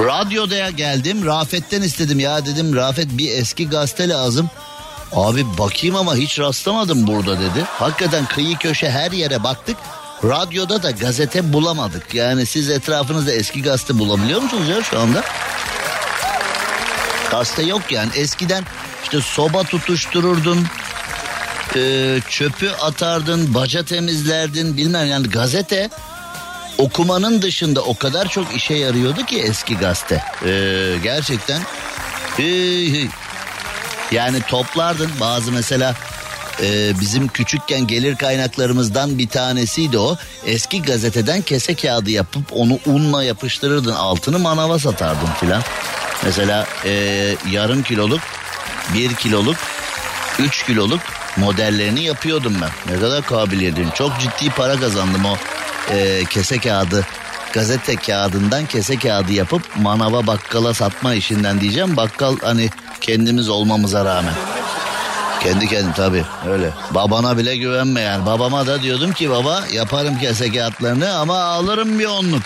[0.00, 4.50] Radyoda geldim, Rafet'ten istedim ya dedim Rafet bir eski gazete lazım.
[5.12, 7.64] Abi bakayım ama hiç rastlamadım burada dedi.
[7.66, 9.76] Hakikaten kıyı köşe her yere baktık.
[10.24, 12.14] Radyoda da gazete bulamadık.
[12.14, 15.24] Yani siz etrafınızda eski gazete bulabiliyor musunuz ya şu anda?
[17.30, 18.10] Gazete yok yani.
[18.16, 18.64] Eskiden
[19.02, 20.66] işte soba tutuştururdun.
[21.76, 25.90] e, çöpü atardın, baca temizlerdin bilmem yani gazete
[26.78, 30.22] okumanın dışında o kadar çok işe yarıyordu ki eski gazete.
[30.46, 30.50] E,
[31.02, 31.62] gerçekten.
[34.10, 35.94] Yani toplardın bazı mesela
[36.62, 40.16] e, bizim küçükken gelir kaynaklarımızdan bir tanesiydi o.
[40.46, 45.62] Eski gazeteden kese kağıdı yapıp onu unla yapıştırırdın altını manava satardın filan.
[46.24, 46.90] Mesela e,
[47.50, 48.20] yarım kiloluk,
[48.94, 49.56] bir kiloluk,
[50.38, 51.00] üç kiloluk
[51.36, 52.94] modellerini yapıyordum ben.
[52.94, 53.90] Ne kadar kabiliyetim.
[53.90, 55.36] Çok ciddi para kazandım o
[55.90, 57.06] e, kese kağıdı
[57.52, 61.96] gazete kağıdından kese kağıdı yapıp manava bakkala satma işinden diyeceğim.
[61.96, 64.34] Bakkal hani kendimiz olmamıza rağmen.
[65.42, 66.70] Kendi kendim tabii öyle.
[66.90, 68.26] Babana bile güvenme yani.
[68.26, 72.42] Babama da diyordum ki baba yaparım kese kağıtlarını ama alırım bir onluk.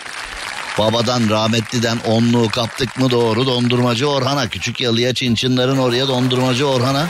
[0.79, 4.49] Babadan rahmetliden onluğu kaptık mı doğru dondurmacı Orhan'a.
[4.49, 7.07] Küçük yalıya çinçinlerin oraya dondurmacı Orhan'a.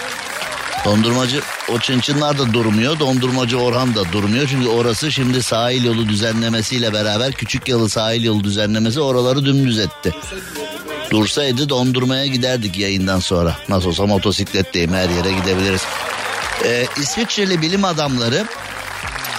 [0.85, 1.41] Dondurmacı
[1.75, 2.99] o çınçınlar da durmuyor.
[2.99, 4.49] Dondurmacı Orhan da durmuyor.
[4.49, 10.15] Çünkü orası şimdi sahil yolu düzenlemesiyle beraber küçük yalı sahil yolu düzenlemesi oraları dümdüz etti.
[11.11, 13.57] Dursaydı dondurmaya giderdik yayından sonra.
[13.69, 15.83] Nasıl olsa motosikletteyim her yere gidebiliriz.
[16.65, 18.47] Ee, İsviçreli bilim adamları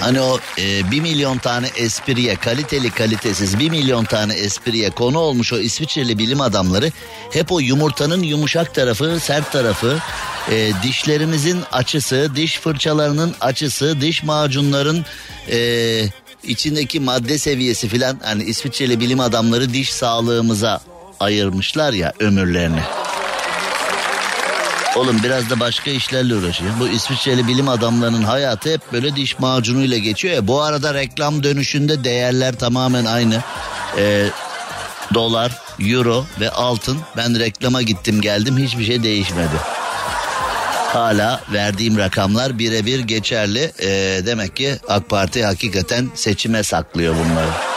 [0.02, 5.54] Hani o e, 1 milyon tane espriye kaliteli kalitesiz 1 milyon tane espriye konu olmuş
[5.54, 6.92] o İsviçreli bilim adamları
[7.32, 9.98] hep o yumurtanın yumuşak tarafı sert tarafı
[10.52, 15.06] e, dişlerimizin açısı diş fırçalarının açısı diş macunların
[15.52, 16.04] e,
[16.44, 20.82] içindeki madde seviyesi filan hani İsviçreli bilim adamları diş sağlığımıza
[21.22, 22.82] ayırmışlar ya ömürlerini.
[24.96, 26.72] Oğlum biraz da başka işlerle uğraşıyor.
[26.80, 30.48] Bu İsviçreli bilim adamlarının hayatı hep böyle diş macunuyla geçiyor ya.
[30.48, 33.42] Bu arada reklam dönüşünde değerler tamamen aynı.
[33.98, 34.28] Ee,
[35.14, 36.98] dolar, euro ve altın.
[37.18, 39.56] Ben reklama gittim geldim hiçbir şey değişmedi.
[40.94, 43.72] Hala verdiğim rakamlar birebir geçerli.
[43.80, 47.71] Ee, demek ki AK Parti hakikaten seçime saklıyor bunları.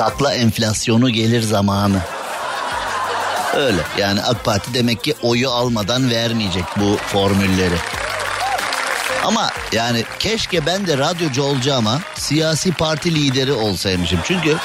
[0.00, 2.00] Sakla enflasyonu gelir zamanı.
[3.56, 7.74] Öyle yani AK Parti demek ki oyu almadan vermeyecek bu formülleri.
[9.24, 14.20] Ama yani keşke ben de radyocu olacağıma siyasi parti lideri olsaymışım.
[14.24, 14.56] Çünkü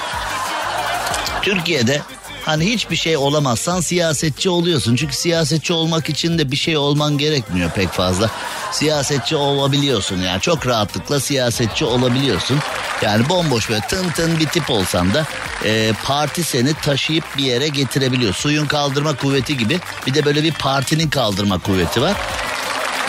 [1.42, 2.02] Türkiye'de
[2.46, 4.96] hani hiçbir şey olamazsan siyasetçi oluyorsun.
[4.96, 8.30] Çünkü siyasetçi olmak için de bir şey olman gerekmiyor pek fazla.
[8.72, 12.60] siyasetçi olabiliyorsun yani çok rahatlıkla siyasetçi olabiliyorsun.
[13.02, 15.26] Yani bomboş böyle tın tın bir tip olsan da
[15.66, 18.34] e, parti seni taşıyıp bir yere getirebiliyor.
[18.34, 22.14] Suyun kaldırma kuvveti gibi bir de böyle bir partinin kaldırma kuvveti var.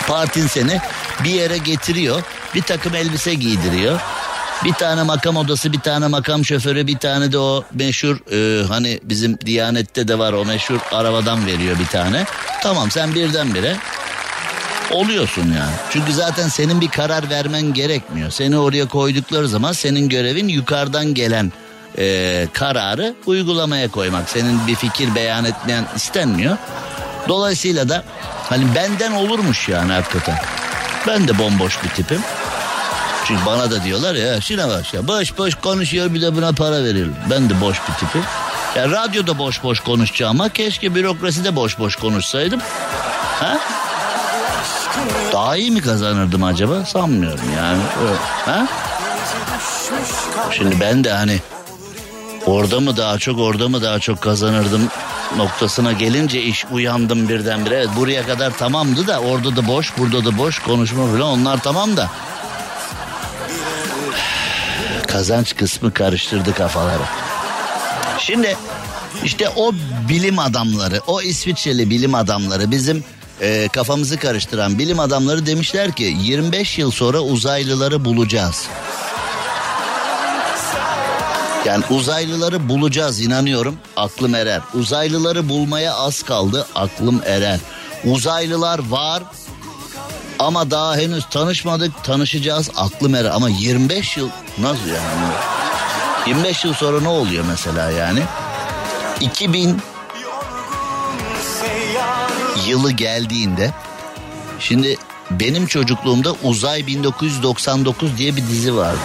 [0.08, 0.80] Partin seni
[1.24, 2.22] bir yere getiriyor
[2.54, 4.00] bir takım elbise giydiriyor.
[4.64, 9.00] Bir tane makam odası, bir tane makam şoförü, bir tane de o meşhur e, hani
[9.02, 12.24] bizim Diyanet'te de var o meşhur arabadan veriyor bir tane.
[12.62, 13.76] Tamam sen birdenbire
[14.90, 15.72] oluyorsun yani.
[15.90, 18.30] Çünkü zaten senin bir karar vermen gerekmiyor.
[18.30, 21.52] Seni oraya koydukları zaman senin görevin yukarıdan gelen
[21.98, 24.28] e, kararı uygulamaya koymak.
[24.28, 26.56] Senin bir fikir beyan etmeyen istenmiyor.
[27.28, 28.04] Dolayısıyla da
[28.48, 30.36] hani benden olurmuş yani hakikaten.
[31.06, 32.20] Ben de bomboş bir tipim.
[33.26, 36.84] Çünkü bana da diyorlar ya şuna bak ya boş boş konuşuyor bir de buna para
[36.84, 37.16] verelim.
[37.30, 38.22] Ben de boş bir tipim.
[38.76, 42.60] Ya radyoda boş boş konuşacağım ama keşke bürokraside boş boş konuşsaydım.
[43.40, 43.58] Ha?
[45.32, 46.84] Daha iyi mi kazanırdım acaba?
[46.84, 47.82] Sanmıyorum yani.
[48.44, 48.66] Ha?
[50.50, 51.38] Şimdi ben de hani
[52.46, 54.88] orada mı daha çok orada mı daha çok kazanırdım
[55.36, 57.74] noktasına gelince iş uyandım birdenbire.
[57.76, 61.96] Evet buraya kadar tamamdı da orada da boş burada da boş konuşma falan onlar tamam
[61.96, 62.10] da.
[65.16, 67.02] Kazanç kısmı karıştırdı kafaları.
[68.18, 68.56] Şimdi
[69.24, 69.72] işte o
[70.08, 73.04] bilim adamları, o İsviçreli bilim adamları bizim
[73.40, 78.66] e, kafamızı karıştıran bilim adamları demişler ki 25 yıl sonra uzaylıları bulacağız.
[81.64, 84.60] Yani uzaylıları bulacağız inanıyorum aklım erer.
[84.74, 87.60] Uzaylıları bulmaya az kaldı aklım erer.
[88.04, 89.22] Uzaylılar var
[90.38, 93.30] ama daha henüz tanışmadık tanışacağız aklım erer.
[93.30, 95.32] Ama 25 yıl nasıl yani?
[96.26, 98.22] 25 yıl sonra ne oluyor mesela yani?
[99.20, 99.80] 2000
[102.66, 103.72] yılı geldiğinde
[104.60, 104.96] şimdi
[105.30, 108.98] benim çocukluğumda Uzay 1999 diye bir dizi vardı.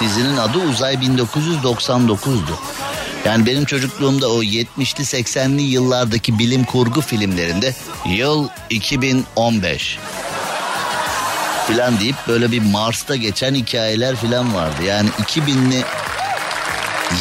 [0.00, 2.54] Dizinin adı Uzay 1999'du.
[3.24, 7.74] Yani benim çocukluğumda o 70'li 80'li yıllardaki bilim kurgu filmlerinde
[8.06, 9.98] yıl 2015
[11.70, 14.82] filan deyip böyle bir Mars'ta geçen hikayeler filan vardı.
[14.86, 15.84] Yani 2000'li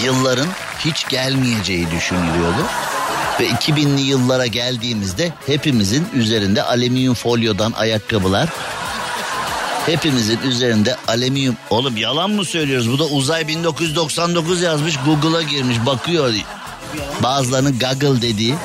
[0.04, 0.48] yılların
[0.86, 2.66] hiç gelmeyeceği düşünülüyordu.
[3.40, 8.50] Ve 2000'li yıllara geldiğimizde hepimizin üzerinde alüminyum folyodan ayakkabılar,
[9.86, 11.58] hepimizin üzerinde alüminyum...
[11.70, 12.92] Oğlum yalan mı söylüyoruz?
[12.92, 16.34] Bu da uzay 1999 yazmış Google'a girmiş bakıyor.
[17.24, 18.56] Bazılarının Google dediği.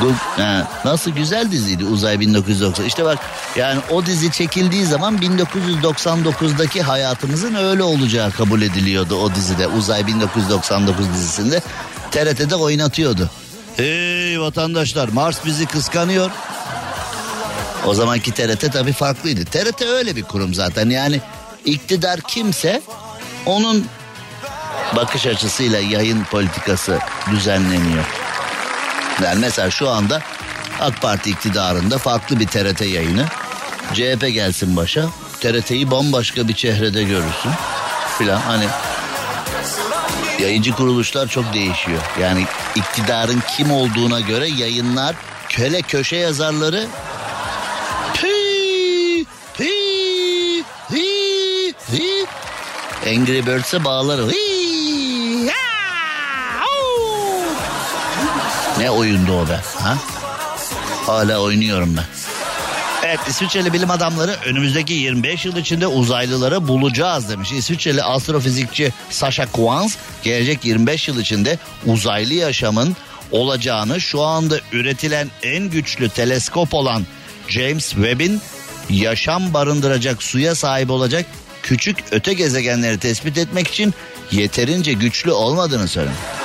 [0.00, 2.84] Google, ha, nasıl güzel diziydi Uzay 1990.
[2.86, 3.18] İşte bak
[3.56, 9.66] yani o dizi çekildiği zaman 1999'daki hayatımızın öyle olacağı kabul ediliyordu o dizide.
[9.66, 11.62] Uzay 1999 dizisinde
[12.10, 13.30] TRT'de oynatıyordu.
[13.76, 16.30] Hey vatandaşlar Mars bizi kıskanıyor.
[17.86, 19.44] O zamanki TRT tabii farklıydı.
[19.44, 21.20] TRT öyle bir kurum zaten yani
[21.64, 22.82] iktidar kimse
[23.46, 23.86] onun
[24.96, 26.98] bakış açısıyla yayın politikası
[27.30, 28.04] düzenleniyor.
[29.24, 30.20] Yani mesela şu anda
[30.80, 33.24] AK Parti iktidarında farklı bir TRT yayını.
[33.94, 35.08] CHP gelsin başa.
[35.40, 37.50] TRT'yi bambaşka bir çehrede görürsün.
[38.18, 38.64] Filan hani
[40.40, 42.00] yayıncı kuruluşlar çok değişiyor.
[42.20, 45.16] Yani iktidarın kim olduğuna göre yayınlar
[45.48, 46.86] köle köşe yazarları
[48.14, 49.24] pi
[49.58, 50.64] pi
[51.92, 52.26] hi
[53.06, 54.59] Angry Birds'e bağları hi,
[58.90, 59.98] oyundu o be ha?
[61.06, 62.04] Hala oynuyorum ben.
[63.04, 67.52] Evet İsviçreli bilim adamları önümüzdeki 25 yıl içinde uzaylıları bulacağız demiş.
[67.52, 72.96] İsviçreli astrofizikçi Sasha Quans gelecek 25 yıl içinde uzaylı yaşamın
[73.30, 77.06] olacağını şu anda üretilen en güçlü teleskop olan
[77.48, 78.40] James Webb'in
[78.90, 81.26] yaşam barındıracak suya sahip olacak
[81.62, 83.94] küçük öte gezegenleri tespit etmek için
[84.30, 86.39] yeterince güçlü olmadığını söyledi.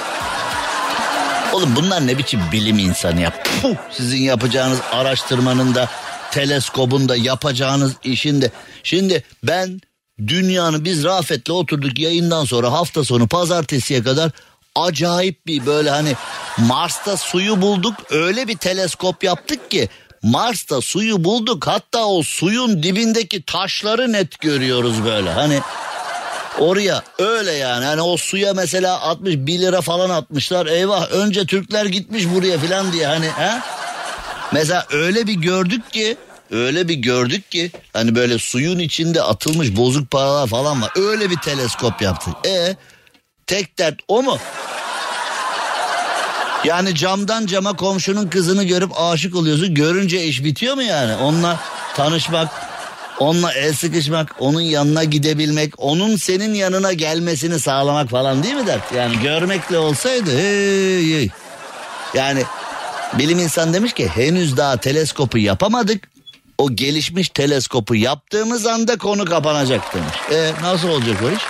[1.56, 3.34] Oğlum bunlar ne biçim bilim insanı ya?
[3.62, 5.90] Puh, sizin yapacağınız araştırmanın da
[6.32, 8.52] teleskobun da yapacağınız işin de.
[8.84, 9.82] Şimdi ben
[10.28, 14.32] dünyanın biz Rafet'le oturduk yayından sonra hafta sonu pazartesiye kadar
[14.76, 16.16] acayip bir böyle hani
[16.58, 19.90] Mars'ta suyu bulduk öyle bir teleskop yaptık ki
[20.24, 25.60] Mars'ta suyu bulduk hatta o suyun dibindeki taşları net görüyoruz böyle hani
[26.60, 31.86] oraya öyle yani hani o suya mesela 60 1 lira falan atmışlar eyvah önce Türkler
[31.86, 33.62] gitmiş buraya falan diye hani ha
[34.52, 36.18] Mesela öyle bir gördük ki
[36.52, 40.92] öyle bir gördük ki hani böyle suyun içinde atılmış bozuk paralar falan var.
[40.96, 42.34] Öyle bir teleskop yaptık.
[42.46, 42.76] E
[43.48, 44.38] tek dert o mu?
[46.64, 49.74] Yani camdan cama komşunun kızını görüp aşık oluyorsun.
[49.76, 51.16] Görünce iş bitiyor mu yani?
[51.16, 51.60] Onunla
[51.96, 52.50] tanışmak,
[53.20, 58.92] Onunla el sıkışmak, onun yanına gidebilmek, onun senin yanına gelmesini sağlamak falan değil mi dert?
[58.92, 61.30] Yani görmekle olsaydı hey, hey.
[62.14, 62.44] Yani
[63.14, 66.10] bilim insan demiş ki henüz daha teleskopu yapamadık.
[66.58, 70.16] O gelişmiş teleskopu yaptığımız anda konu kapanacak demiş.
[70.32, 71.44] E nasıl olacak o iş?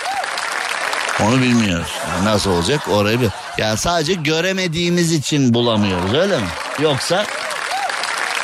[1.22, 1.92] Onu bilmiyoruz.
[2.10, 3.30] Yani nasıl olacak orayı bir.
[3.58, 6.48] Yani sadece göremediğimiz için bulamıyoruz öyle mi?
[6.80, 7.26] Yoksa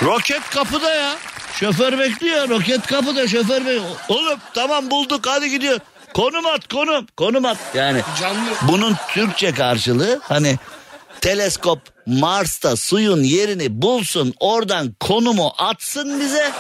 [0.04, 1.18] roket kapıda ya.
[1.60, 3.84] Şoför bekliyor roket kapıda şoför bekliyor.
[4.10, 5.80] Oğlum tamam bulduk hadi gidiyor.
[6.14, 7.58] Konum at konum konum at.
[7.74, 8.40] Yani Canlı.
[8.62, 10.60] bunun Türkçe karşılığı hani
[11.22, 16.52] teleskop Mars'ta suyun yerini bulsun oradan konumu atsın bize.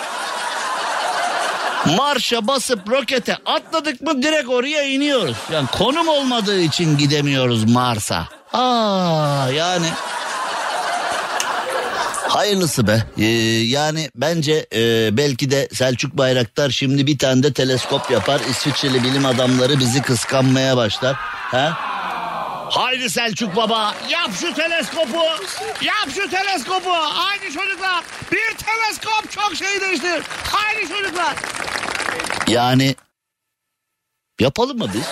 [1.97, 5.35] Marşa basıp rokete atladık mı direkt oraya iniyoruz.
[5.53, 8.27] Yani konum olmadığı için gidemiyoruz Mars'a.
[8.53, 9.87] Aa yani
[12.31, 13.03] Hayırlısı be.
[13.17, 13.25] Ee,
[13.65, 18.41] yani bence e, belki de Selçuk Bayraktar şimdi bir tane de teleskop yapar.
[18.49, 21.15] İsviçreli bilim adamları bizi kıskanmaya başlar.
[21.19, 21.77] Ha?
[22.69, 25.17] Haydi Selçuk baba yap şu teleskopu.
[25.81, 26.91] Yap şu teleskopu.
[26.91, 28.03] Haydi çocuklar.
[28.31, 30.23] Bir teleskop çok şey değiştirir.
[30.43, 31.35] Haydi çocuklar.
[32.47, 32.95] Yani
[34.39, 35.05] yapalım mı biz?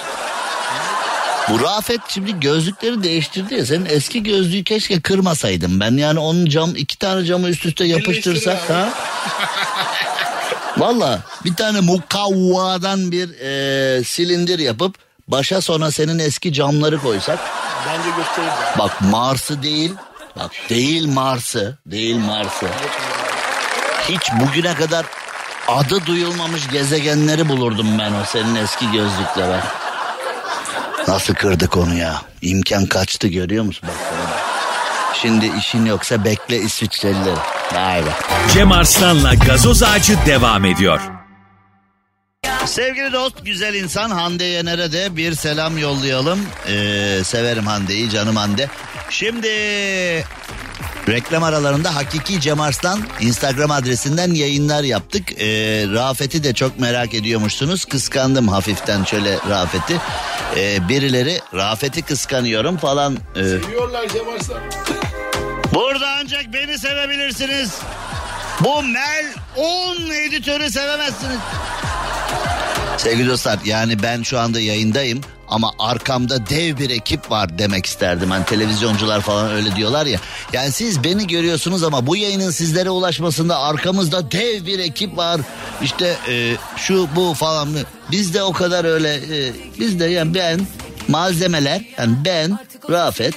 [1.49, 3.65] Bu Rafet şimdi gözlükleri değiştirdi ya.
[3.65, 5.97] Senin eski gözlüğü keşke kırmasaydım ben.
[5.97, 8.89] Yani onun cam iki tane camı üst üste yapıştırsak ha.
[10.77, 14.95] Valla bir tane mukavvadan bir e, silindir yapıp
[15.27, 17.39] başa sona senin eski camları koysak.
[17.87, 18.77] Bence gösteririz.
[18.77, 19.93] Bak Mars'ı değil.
[20.35, 21.77] Bak değil Mars'ı.
[21.85, 22.67] Değil Mars'ı.
[24.09, 25.05] Hiç bugüne kadar
[25.67, 29.49] adı duyulmamış gezegenleri bulurdum ben o senin eski gözlükle
[31.07, 32.21] Nasıl kırdık onu ya?
[32.41, 33.89] İmkan kaçtı görüyor musun?
[33.89, 34.19] Bak.
[35.21, 37.37] Şimdi işin yoksa bekle İsviçrelileri.
[37.73, 38.09] Vay be.
[38.53, 40.99] Cem Arslan'la gazoz ağacı devam ediyor.
[42.65, 46.39] Sevgili dost, güzel insan Hande Yener'e de bir selam yollayalım.
[46.67, 48.69] Ee, severim Hande'yi, canım Hande.
[49.09, 49.47] Şimdi
[51.07, 55.31] reklam aralarında Hakiki Cem Arslan Instagram adresinden yayınlar yaptık.
[55.41, 55.45] Ee,
[55.93, 57.85] Rafet'i de çok merak ediyormuşsunuz.
[57.85, 59.97] Kıskandım hafiften şöyle Rafet'i.
[60.57, 63.17] Ee, birileri Rafet'i kıskanıyorum falan.
[63.35, 64.59] Ee, Diyorlar Cem Arslan.
[65.73, 67.71] Burada ancak beni sevebilirsiniz.
[68.59, 71.37] Bu Mel 10 editörü sevemezsiniz.
[72.99, 78.31] Sevgili dostlar yani ben şu anda yayındayım ama arkamda dev bir ekip var demek isterdim.
[78.31, 80.19] Hani televizyoncular falan öyle diyorlar ya.
[80.53, 85.41] Yani siz beni görüyorsunuz ama bu yayının sizlere ulaşmasında arkamızda dev bir ekip var.
[85.81, 87.69] İşte e, şu bu falan.
[88.11, 90.59] Biz de o kadar öyle e, biz de yani ben
[91.07, 92.59] malzemeler yani ben
[92.89, 93.33] Rafet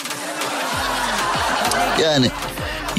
[2.03, 2.31] yani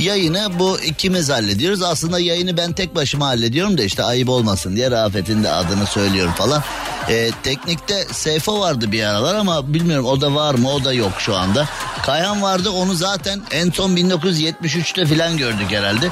[0.04, 1.82] yayını bu ikimiz hallediyoruz.
[1.82, 6.34] Aslında yayını ben tek başıma hallediyorum da işte ayıp olmasın diye Rafet'in de adını söylüyorum
[6.38, 6.64] falan.
[7.10, 11.12] Ee, teknikte Seyfo vardı bir aralar ama bilmiyorum o da var mı o da yok
[11.20, 11.66] şu anda.
[12.06, 16.10] Kayhan vardı onu zaten en son 1973'te falan gördük herhalde.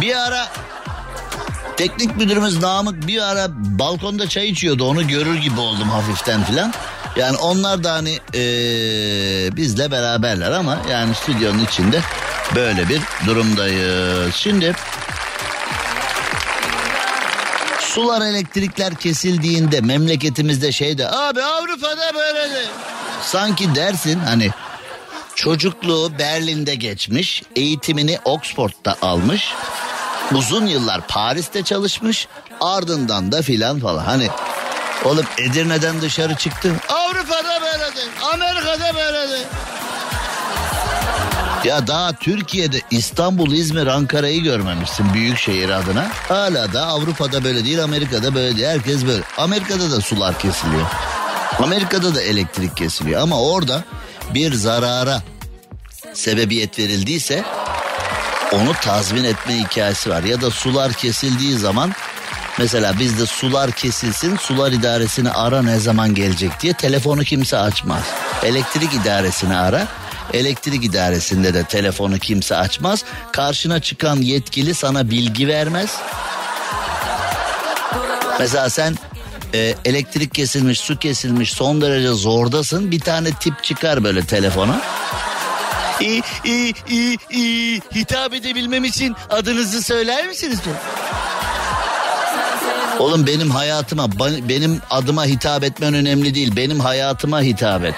[0.00, 0.48] Bir ara
[1.76, 6.72] Teknik müdürümüz Namık bir ara balkonda çay içiyordu onu görür gibi oldum hafiften filan.
[7.16, 12.00] Yani onlar da hani ee, bizle beraberler ama yani stüdyonun içinde
[12.54, 14.34] böyle bir durumdayız.
[14.34, 14.74] Şimdi
[17.80, 22.64] sular elektrikler kesildiğinde memleketimizde şeyde abi Avrupa'da böyle de.
[23.22, 24.50] Sanki dersin hani
[25.34, 29.54] çocukluğu Berlin'de geçmiş eğitimini Oxford'da almış
[30.32, 32.28] uzun yıllar Paris'te çalışmış
[32.60, 34.04] ardından da filan falan.
[34.04, 34.28] Hani
[35.04, 39.46] oğlum Edirne'den dışarı çıktı Avrupa'da böyledir Amerika'da böyledir
[41.66, 46.08] ya daha Türkiye'de İstanbul, İzmir, Ankara'yı görmemişsin büyük şehir adına.
[46.28, 48.68] Hala da Avrupa'da böyle değil, Amerika'da böyle değil.
[48.68, 49.22] Herkes böyle.
[49.38, 50.86] Amerika'da da sular kesiliyor.
[51.62, 53.84] Amerika'da da elektrik kesiliyor ama orada
[54.34, 55.22] bir zarara
[56.14, 57.44] sebebiyet verildiyse
[58.52, 60.22] onu tazmin etme hikayesi var.
[60.22, 61.92] Ya da sular kesildiği zaman
[62.58, 68.02] mesela bizde sular kesilsin sular idaresini ara ne zaman gelecek diye telefonu kimse açmaz.
[68.42, 69.88] Elektrik idaresini ara.
[70.32, 73.04] Elektrik idaresinde de telefonu kimse açmaz.
[73.32, 75.90] Karşına çıkan yetkili sana bilgi vermez.
[78.38, 78.96] Mesela sen
[79.54, 82.90] e, elektrik kesilmiş, su kesilmiş, son derece zordasın.
[82.90, 84.80] Bir tane tip çıkar böyle telefona.
[86.00, 90.58] İ, i, i, i, hitap edebilmem için adınızı söyler misiniz?
[92.98, 94.08] Oğlum benim hayatıma,
[94.48, 96.56] benim adıma hitap etmen önemli değil.
[96.56, 97.94] Benim hayatıma hitap et.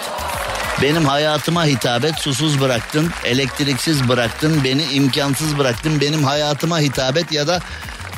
[0.83, 6.01] Benim hayatıma hitap et, susuz bıraktın, elektriksiz bıraktın, beni imkansız bıraktın.
[6.01, 7.61] Benim hayatıma hitap et ya da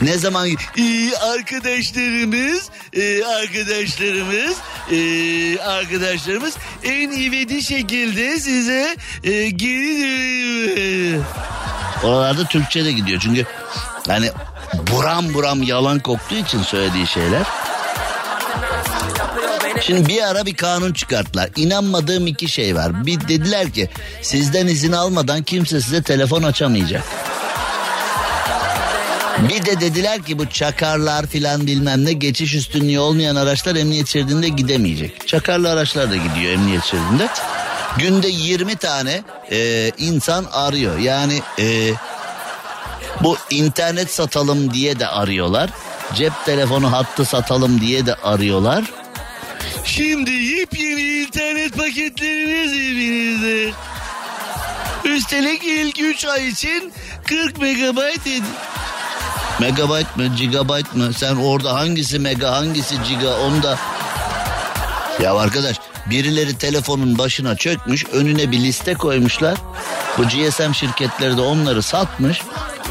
[0.03, 4.57] Ne zaman Ee, arkadaşlarımız, e, arkadaşlarımız,
[4.93, 11.21] e, arkadaşlarımız en ivedi şekilde size e, geri
[12.05, 13.47] Oralarda Türkçe de gidiyor çünkü
[14.07, 14.31] hani
[14.93, 17.43] buram buram yalan koktuğu için söylediği şeyler.
[19.81, 21.51] Şimdi bir ara bir kanun çıkarttılar.
[21.57, 23.07] İnanmadığım iki şey var.
[23.07, 23.89] Bir dediler ki
[24.23, 27.05] sizden izin almadan kimse size telefon açamayacak.
[29.49, 34.49] Bir de dediler ki bu çakarlar filan bilmem ne geçiş üstünlüğü olmayan araçlar emniyet şeridinde
[34.49, 35.29] gidemeyecek.
[35.29, 37.29] Çakarlı araçlar da gidiyor emniyet şeridinde.
[37.99, 40.99] Günde 20 tane e, insan arıyor.
[40.99, 41.93] Yani e,
[43.23, 45.71] bu internet satalım diye de arıyorlar.
[46.15, 48.85] Cep telefonu hattı satalım diye de arıyorlar.
[49.85, 53.73] Şimdi yepyeni internet paketlerimiz evinizde.
[55.05, 56.93] Üstelik ilk 3 ay için
[57.27, 58.45] 40 megabayt edin.
[59.61, 63.79] Megabayt mı gigabayt mı sen orada hangisi mega hangisi giga onu da...
[65.23, 65.77] Ya arkadaş
[66.07, 69.59] birileri telefonun başına çökmüş önüne bir liste koymuşlar.
[70.19, 72.41] Bu GSM şirketleri de onları satmış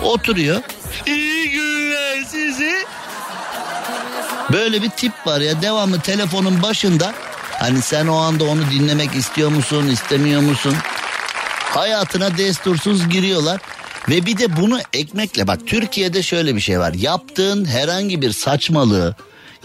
[0.04, 0.62] oturuyor.
[1.06, 1.29] İyi
[4.52, 7.14] Böyle bir tip var ya devamlı telefonun başında.
[7.52, 10.76] Hani sen o anda onu dinlemek istiyor musun istemiyor musun?
[11.60, 13.62] Hayatına destursuz giriyorlar.
[14.10, 16.94] Ve bir de bunu ekmekle bak Türkiye'de şöyle bir şey var.
[16.94, 19.16] Yaptığın herhangi bir saçmalığı,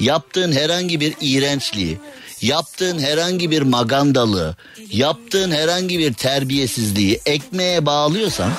[0.00, 1.98] yaptığın herhangi bir iğrençliği,
[2.40, 4.56] yaptığın herhangi bir magandalığı,
[4.90, 8.50] yaptığın herhangi bir terbiyesizliği ekmeğe bağlıyorsan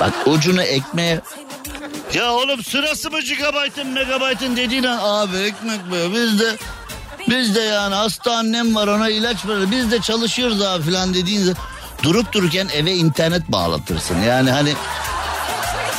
[0.00, 1.20] bak ucunu ekmeğe
[2.14, 6.56] ya oğlum sırası mı gigabaytın megabaytın dediğin an abi ekmek be biz de
[7.28, 11.54] biz de yani hasta annem var ona ilaç verir biz de çalışıyoruz abi falan dediğin
[12.02, 14.22] durup dururken eve internet bağlatırsın.
[14.22, 14.72] Yani hani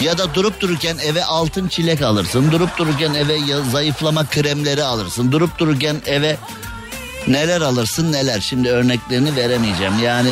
[0.01, 2.51] ya da durup dururken eve altın çilek alırsın.
[2.51, 3.39] Durup dururken eve
[3.72, 5.32] zayıflama kremleri alırsın.
[5.32, 6.38] Durup dururken eve
[7.28, 8.39] neler alırsın neler.
[8.39, 9.99] Şimdi örneklerini veremeyeceğim.
[9.99, 10.32] Yani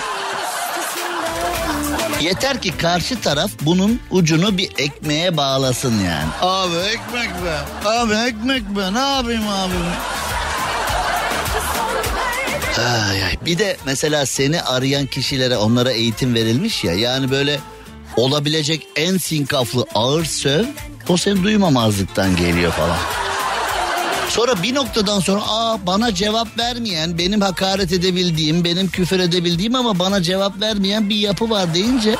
[2.21, 6.29] yeter ki karşı taraf bunun ucunu bir ekmeğe bağlasın yani.
[6.41, 7.87] Abi ekmek be.
[7.89, 8.93] Abi ekmek be.
[8.93, 9.73] Ne yapayım abi?
[12.79, 13.37] Ay, ay.
[13.45, 17.59] Bir de mesela seni arayan kişilere onlara eğitim verilmiş ya yani böyle
[18.17, 20.65] olabilecek en sinkaflı ağır söv
[21.09, 22.97] o seni duymamazlıktan geliyor falan.
[24.31, 29.99] Sonra bir noktadan sonra aa bana cevap vermeyen, benim hakaret edebildiğim, benim küfür edebildiğim ama
[29.99, 32.15] bana cevap vermeyen bir yapı var deyince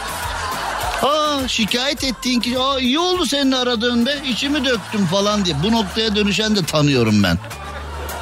[1.03, 5.55] Aa şikayet ettiğin ki aa iyi oldu senin aradığın be içimi döktüm falan diye.
[5.64, 7.38] Bu noktaya dönüşen de tanıyorum ben.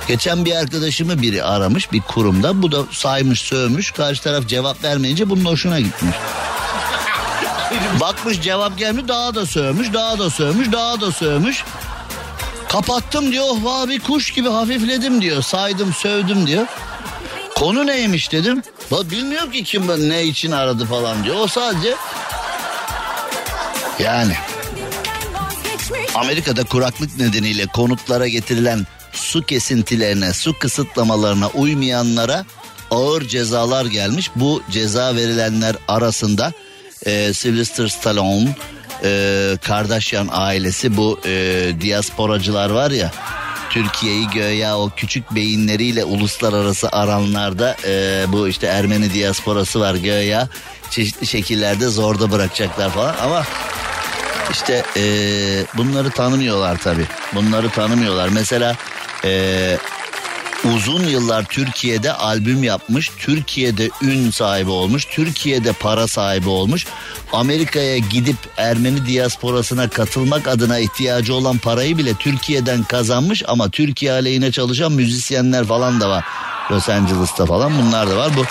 [0.07, 2.61] Geçen bir arkadaşımı biri aramış bir kurumda.
[2.61, 3.91] Bu da saymış sövmüş.
[3.91, 6.15] Karşı taraf cevap vermeyince bunun hoşuna gitmiş.
[7.99, 11.63] Bakmış cevap gelmiyor daha da sövmüş daha da sövmüş daha da sövmüş.
[12.69, 15.41] Kapattım diyor oh vah bir kuş gibi hafifledim diyor.
[15.41, 16.65] Saydım sövdüm diyor.
[17.55, 18.63] Konu neymiş dedim.
[18.91, 21.35] Ba bilmiyorum ki kim ne için aradı falan diyor.
[21.39, 21.95] O sadece
[23.99, 24.33] yani
[26.15, 32.45] Amerika'da kuraklık nedeniyle konutlara getirilen su kesintilerine, su kısıtlamalarına uymayanlara
[32.91, 34.31] ağır cezalar gelmiş.
[34.35, 36.53] Bu ceza verilenler arasında
[37.05, 38.55] e, Sylvester Stallone,
[39.03, 41.31] e, Kardashian ailesi bu e,
[41.81, 43.11] diasporacılar var ya
[43.69, 50.47] Türkiye'yi göya o küçük beyinleriyle uluslararası aranlarda e, bu işte Ermeni diasporası var göya
[50.89, 53.15] çeşitli şekillerde zorda bırakacaklar falan.
[53.23, 53.43] Ama
[54.51, 55.03] işte e,
[55.77, 58.29] bunları tanımıyorlar tabi bunları tanımıyorlar.
[58.29, 58.75] Mesela
[59.25, 59.77] e,
[60.65, 66.85] uzun yıllar Türkiye'de albüm yapmış, Türkiye'de ün sahibi olmuş, Türkiye'de para sahibi olmuş.
[67.33, 74.51] Amerika'ya gidip Ermeni diasporasına katılmak adına ihtiyacı olan parayı bile Türkiye'den kazanmış ama Türkiye aleyhine
[74.51, 76.25] çalışan müzisyenler falan da var.
[76.71, 78.31] Los Angeles'ta falan bunlar da var.
[78.37, 78.45] Bu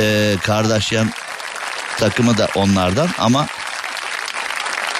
[0.00, 1.10] e, Kardashian
[1.98, 3.46] takımı da onlardan ama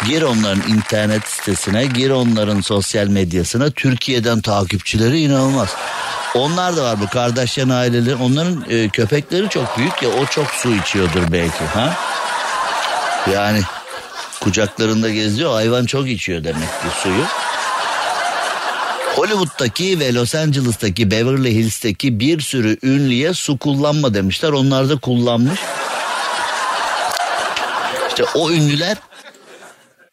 [0.05, 3.71] Gir onların internet sitesine, gir onların sosyal medyasına.
[3.71, 5.69] Türkiye'den takipçileri inanılmaz.
[6.37, 8.15] Onlar da var bu kardeşlerin aileleri.
[8.15, 11.65] Onların e, köpekleri çok büyük ya o çok su içiyordur belki.
[11.65, 11.93] ha?
[13.33, 13.61] Yani
[14.41, 17.25] kucaklarında geziyor hayvan çok içiyor demek ki suyu.
[19.17, 24.51] Hollywood'daki ve Los Angeles'taki Beverly Hills'teki bir sürü ünlüye su kullanma demişler.
[24.51, 25.61] Onlar da kullanmış.
[28.09, 28.97] İşte o ünlüler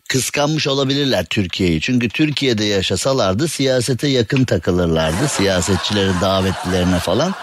[0.09, 1.81] kıskanmış olabilirler Türkiye'yi.
[1.81, 5.27] Çünkü Türkiye'de yaşasalardı siyasete yakın takılırlardı.
[5.27, 7.33] Siyasetçilerin davetlilerine falan.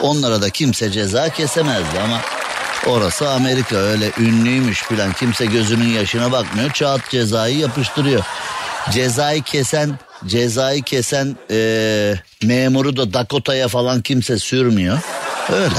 [0.00, 2.20] Onlara da kimse ceza kesemezdi ama
[2.86, 6.70] Orası Amerika öyle ünlüymüş filan kimse gözünün yaşına bakmıyor.
[6.70, 8.24] Çat cezayı yapıştırıyor.
[8.90, 14.98] Cezayı kesen cezayı kesen e, memuru da Dakota'ya falan kimse sürmüyor.
[15.52, 15.74] Öyle.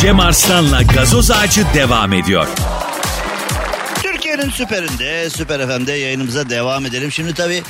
[0.00, 2.48] Cem Arslan'la gazoz ağacı devam ediyor.
[4.40, 7.12] Türkiye'nin süperinde, Süper FM'de yayınımıza devam edelim.
[7.12, 7.62] Şimdi tabii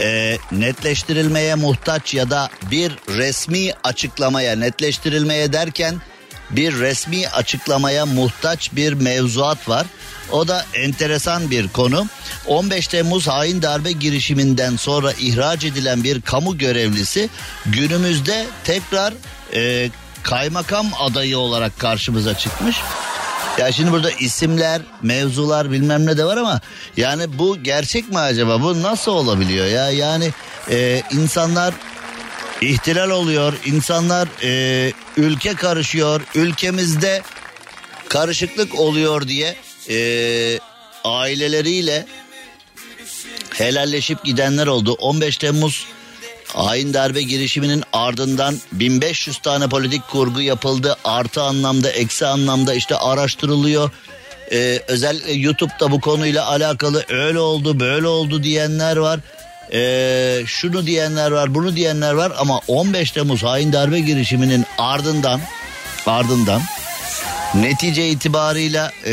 [0.00, 5.94] e, netleştirilmeye muhtaç ya da bir resmi açıklamaya netleştirilmeye derken
[6.50, 9.86] bir resmi açıklamaya muhtaç bir mevzuat var.
[10.32, 12.06] O da enteresan bir konu.
[12.46, 17.28] 15 Temmuz hain darbe girişiminden sonra ihraç edilen bir kamu görevlisi
[17.66, 19.14] günümüzde tekrar
[19.54, 19.90] e,
[20.22, 22.76] kaymakam adayı olarak karşımıza çıkmış.
[23.58, 26.60] Ya şimdi burada isimler, mevzular bilmem ne de var ama
[26.96, 28.62] yani bu gerçek mi acaba?
[28.62, 29.90] Bu nasıl olabiliyor ya?
[29.90, 30.30] Yani
[30.70, 31.74] e, insanlar
[32.60, 37.22] ihtilal oluyor, insanlar e, ülke karışıyor, ülkemizde
[38.08, 39.56] karışıklık oluyor diye
[39.90, 39.98] e,
[41.04, 42.06] aileleriyle
[43.54, 44.92] helalleşip gidenler oldu.
[44.92, 45.86] 15 Temmuz
[46.54, 50.96] hain darbe girişiminin ardından 1500 tane politik kurgu yapıldı.
[51.04, 53.90] Artı anlamda, eksi anlamda işte araştırılıyor.
[54.52, 59.20] Ee, özellikle YouTube'da bu konuyla alakalı öyle oldu, böyle oldu diyenler var.
[59.72, 65.40] Ee, şunu diyenler var, bunu diyenler var ama 15 Temmuz hain darbe girişiminin ardından
[66.06, 66.62] ardından
[67.54, 69.12] Netice itibarıyla e,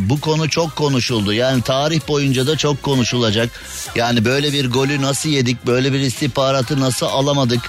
[0.00, 1.32] bu konu çok konuşuldu.
[1.32, 3.50] Yani tarih boyunca da çok konuşulacak.
[3.94, 7.60] Yani böyle bir golü nasıl yedik, böyle bir istihbaratı nasıl alamadık,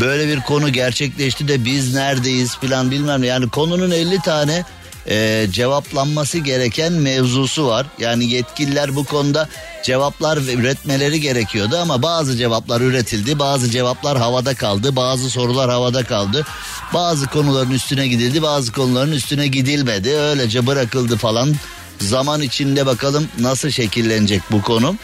[0.00, 3.26] böyle bir konu gerçekleşti de biz neredeyiz filan bilmem ne.
[3.26, 4.64] Yani konunun 50 tane
[5.08, 7.86] e, cevaplanması gereken mevzusu var.
[7.98, 9.48] Yani yetkililer bu konuda
[9.82, 16.46] cevaplar üretmeleri gerekiyordu ama bazı cevaplar üretildi, bazı cevaplar havada kaldı, bazı sorular havada kaldı.
[16.94, 20.10] Bazı konuların üstüne gidildi, bazı konuların üstüne gidilmedi.
[20.10, 21.54] Öylece bırakıldı falan.
[22.00, 24.96] Zaman içinde bakalım nasıl şekillenecek bu konu.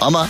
[0.00, 0.28] Ama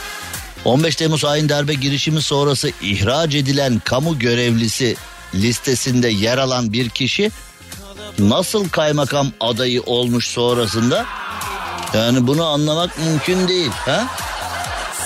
[0.65, 4.97] 15 Temmuz hain darbe girişimi sonrası ihraç edilen kamu görevlisi
[5.35, 7.31] listesinde yer alan bir kişi
[8.19, 11.07] nasıl kaymakam adayı olmuş sonrasında?
[11.95, 13.71] Yani bunu anlamak mümkün değil.
[13.71, 14.07] Ha?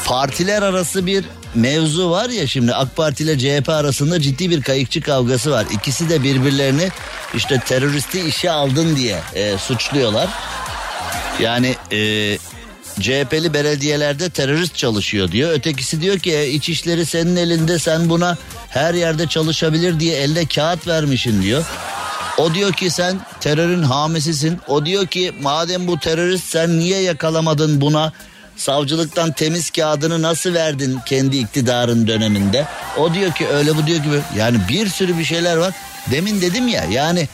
[0.04, 5.00] Partiler arası bir mevzu var ya şimdi AK Parti ile CHP arasında ciddi bir kayıkçı
[5.00, 5.66] kavgası var.
[5.70, 6.88] İkisi de birbirlerini
[7.34, 10.28] işte teröristi işe aldın diye e, suçluyorlar.
[11.40, 12.38] Yani e,
[13.00, 15.50] CHP'li belediyelerde terörist çalışıyor diyor.
[15.52, 18.36] Ötekisi diyor ki e, iç işleri senin elinde sen buna
[18.68, 21.64] her yerde çalışabilir diye elde kağıt vermişin diyor.
[22.40, 24.60] O diyor ki sen terörün hamisisin.
[24.68, 28.12] O diyor ki madem bu terörist sen niye yakalamadın buna?
[28.56, 32.66] Savcılıktan temiz kağıdını nasıl verdin kendi iktidarın döneminde?
[32.98, 34.20] O diyor ki öyle bu diyor gibi.
[34.36, 35.74] Yani bir sürü bir şeyler var.
[36.10, 37.28] Demin dedim ya yani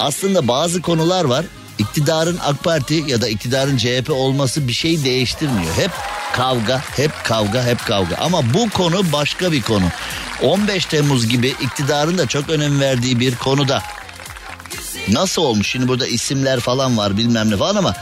[0.00, 1.44] aslında bazı konular var.
[1.78, 5.74] İktidarın AK Parti ya da iktidarın CHP olması bir şey değiştirmiyor.
[5.76, 5.90] Hep
[6.32, 8.16] kavga, hep kavga, hep kavga.
[8.16, 9.84] Ama bu konu başka bir konu.
[10.42, 13.82] 15 Temmuz gibi iktidarın da çok önem verdiği bir konuda
[15.08, 15.70] Nasıl olmuş?
[15.70, 17.94] Şimdi burada isimler falan var bilmem ne falan ama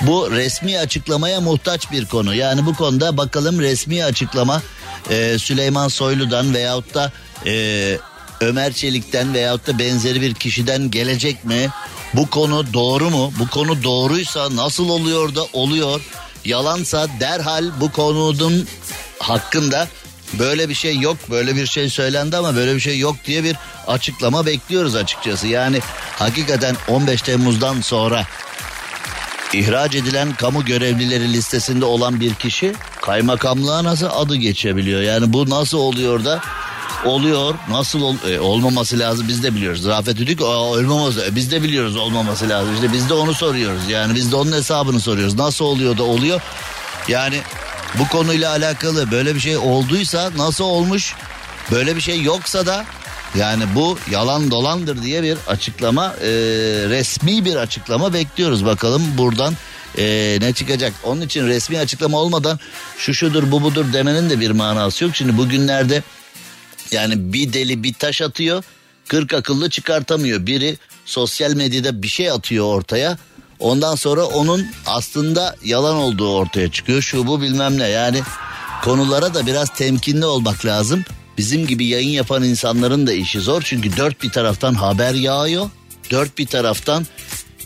[0.00, 2.34] bu resmi açıklamaya muhtaç bir konu.
[2.34, 4.62] Yani bu konuda bakalım resmi açıklama
[5.10, 7.12] e, Süleyman Soylu'dan veyahut da
[7.46, 7.98] e,
[8.40, 11.68] Ömer Çelik'ten veyahut da benzeri bir kişiden gelecek mi?
[12.14, 13.32] Bu konu doğru mu?
[13.38, 16.00] Bu konu doğruysa nasıl oluyor da oluyor?
[16.44, 18.68] Yalansa derhal bu konunun
[19.18, 19.88] hakkında
[20.38, 23.56] böyle bir şey yok böyle bir şey söylendi ama böyle bir şey yok diye bir
[23.86, 25.46] açıklama bekliyoruz açıkçası.
[25.46, 25.80] Yani
[26.18, 28.26] hakikaten 15 Temmuz'dan sonra
[29.52, 32.72] ihraç edilen kamu görevlileri listesinde olan bir kişi
[33.02, 35.02] kaymakamlığa nasıl adı geçebiliyor?
[35.02, 36.40] Yani bu nasıl oluyor da
[37.04, 39.86] oluyor nasıl ol, e, olmaması lazım biz de biliyoruz.
[39.86, 42.74] Rafet Üdük olmaması biz de biliyoruz olmaması lazım.
[42.74, 45.34] İşte biz de onu soruyoruz yani biz de onun hesabını soruyoruz.
[45.34, 46.40] Nasıl oluyor da oluyor?
[47.08, 47.40] Yani
[47.98, 51.14] bu konuyla alakalı böyle bir şey olduysa nasıl olmuş?
[51.70, 52.84] Böyle bir şey yoksa da
[53.38, 56.28] yani bu yalan dolandır diye bir açıklama e,
[56.88, 59.54] resmi bir açıklama bekliyoruz bakalım buradan
[59.98, 60.92] e, ne çıkacak.
[61.04, 62.58] Onun için resmi açıklama olmadan
[62.98, 65.16] şu şudur bu budur demenin de bir manası yok.
[65.16, 66.02] Şimdi bugünlerde
[66.90, 68.64] yani bir deli bir taş atıyor
[69.08, 70.46] 40 akıllı çıkartamıyor.
[70.46, 73.18] Biri sosyal medyada bir şey atıyor ortaya
[73.62, 77.02] Ondan sonra onun aslında yalan olduğu ortaya çıkıyor.
[77.02, 78.22] Şu bu bilmem ne yani
[78.84, 81.04] konulara da biraz temkinli olmak lazım.
[81.38, 83.62] Bizim gibi yayın yapan insanların da işi zor.
[83.62, 85.70] Çünkü dört bir taraftan haber yağıyor.
[86.10, 87.06] Dört bir taraftan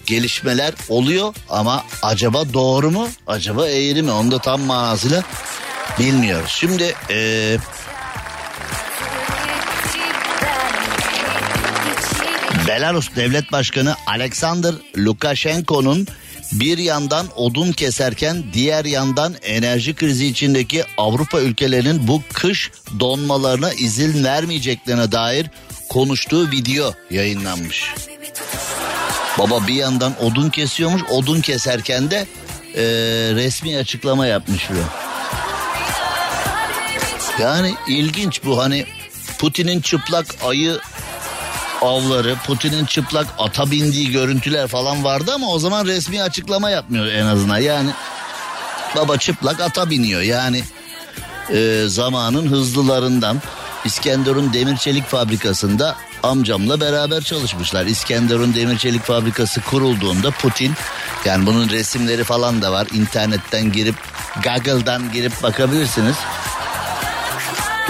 [0.06, 3.08] gelişmeler oluyor ama acaba doğru mu?
[3.26, 4.12] Acaba eğri mi?
[4.12, 5.22] Onu da tam manasıyla
[5.98, 6.50] bilmiyoruz.
[6.50, 7.58] Şimdi ee,
[12.66, 16.06] Belarus Devlet Başkanı Alexander Lukashenko'nun
[16.52, 24.24] bir yandan odun keserken diğer yandan enerji krizi içindeki Avrupa ülkelerinin bu kış donmalarına izin
[24.24, 25.46] vermeyeceklerine dair
[25.88, 27.94] konuştuğu video yayınlanmış.
[29.38, 32.26] Baba bir yandan odun kesiyormuş odun keserken de
[32.74, 32.84] e,
[33.34, 34.80] resmi açıklama yapmış bile.
[37.40, 38.86] Yani ilginç bu hani
[39.38, 40.78] Putin'in çıplak ayı
[41.82, 47.26] avları, Putin'in çıplak ata bindiği görüntüler falan vardı ama o zaman resmi açıklama yapmıyor en
[47.26, 47.58] azından.
[47.58, 47.90] Yani
[48.96, 50.62] baba çıplak ata biniyor yani
[51.50, 53.42] e, zamanın hızlılarından
[53.84, 57.86] İskenderun Demir Çelik Fabrikası'nda amcamla beraber çalışmışlar.
[57.86, 60.72] İskenderun Demir Çelik Fabrikası kurulduğunda Putin
[61.24, 62.86] yani bunun resimleri falan da var.
[62.92, 63.94] internetten girip
[64.44, 66.16] Google'dan girip bakabilirsiniz.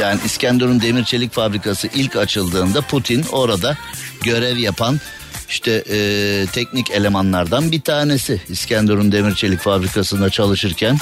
[0.01, 3.77] Yani İskenderun Demir Çelik Fabrikası ilk açıldığında Putin orada
[4.23, 5.01] görev yapan
[5.49, 8.43] işte e, teknik elemanlardan bir tanesi.
[8.49, 10.99] İskenderun Demir Çelik Fabrikası'nda çalışırken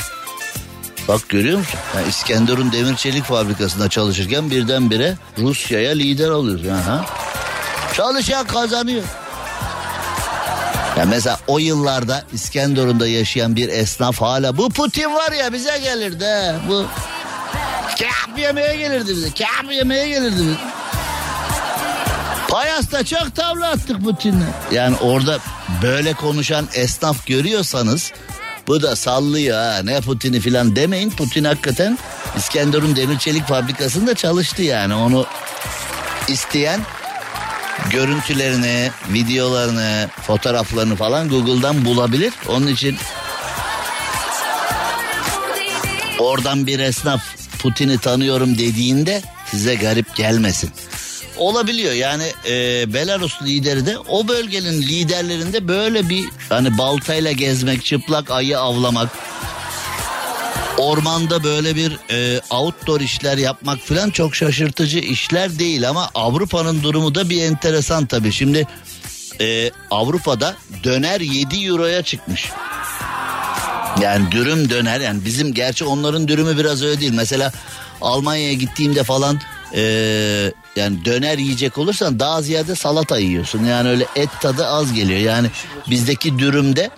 [1.08, 1.78] Bak görüyor musun?
[1.96, 6.76] Yani İskenderun Demir Çelik Fabrikası'nda çalışırken birdenbire Rusya'ya lider oluyor.
[6.76, 7.04] Ha?
[7.94, 9.02] Çalışan kazanıyor.
[10.98, 16.24] Ya mesela o yıllarda İskenderun'da yaşayan bir esnaf hala bu Putin var ya bize gelirdi.
[16.24, 16.84] he, Bu
[18.34, 19.30] kebap yemeye gelirdi bize.
[19.30, 20.56] Kebap yemeye gelirdi bize.
[22.48, 24.44] Payas'ta çok tavla attık Putin'le.
[24.72, 25.38] Yani orada
[25.82, 28.12] böyle konuşan esnaf görüyorsanız
[28.66, 31.10] bu da sallıyor ha ne Putin'i filan demeyin.
[31.10, 31.98] Putin hakikaten
[32.36, 35.26] İskenderun Demir Çelik Fabrikası'nda çalıştı yani onu
[36.28, 36.80] isteyen
[37.90, 42.32] görüntülerini, videolarını, fotoğraflarını falan Google'dan bulabilir.
[42.48, 42.96] Onun için
[46.18, 50.70] oradan bir esnaf Putin'i tanıyorum dediğinde size garip gelmesin.
[51.36, 58.30] Olabiliyor yani e, Belarus lideri de o bölgenin liderlerinde böyle bir hani baltayla gezmek, çıplak
[58.30, 59.08] ayı avlamak,
[60.78, 67.14] ormanda böyle bir e, outdoor işler yapmak falan çok şaşırtıcı işler değil ama Avrupa'nın durumu
[67.14, 68.32] da bir enteresan tabii.
[68.32, 68.66] Şimdi
[69.40, 72.50] e, Avrupa'da döner 7 euroya çıkmış.
[74.00, 77.12] Yani dürüm döner yani bizim gerçi onların dürümü biraz öyle değil.
[77.14, 77.52] Mesela
[78.00, 79.40] Almanya'ya gittiğimde falan
[79.74, 79.82] e,
[80.76, 83.64] yani döner yiyecek olursan daha ziyade salata yiyorsun.
[83.64, 85.20] Yani öyle et tadı az geliyor.
[85.20, 85.48] Yani
[85.90, 86.90] bizdeki dürümde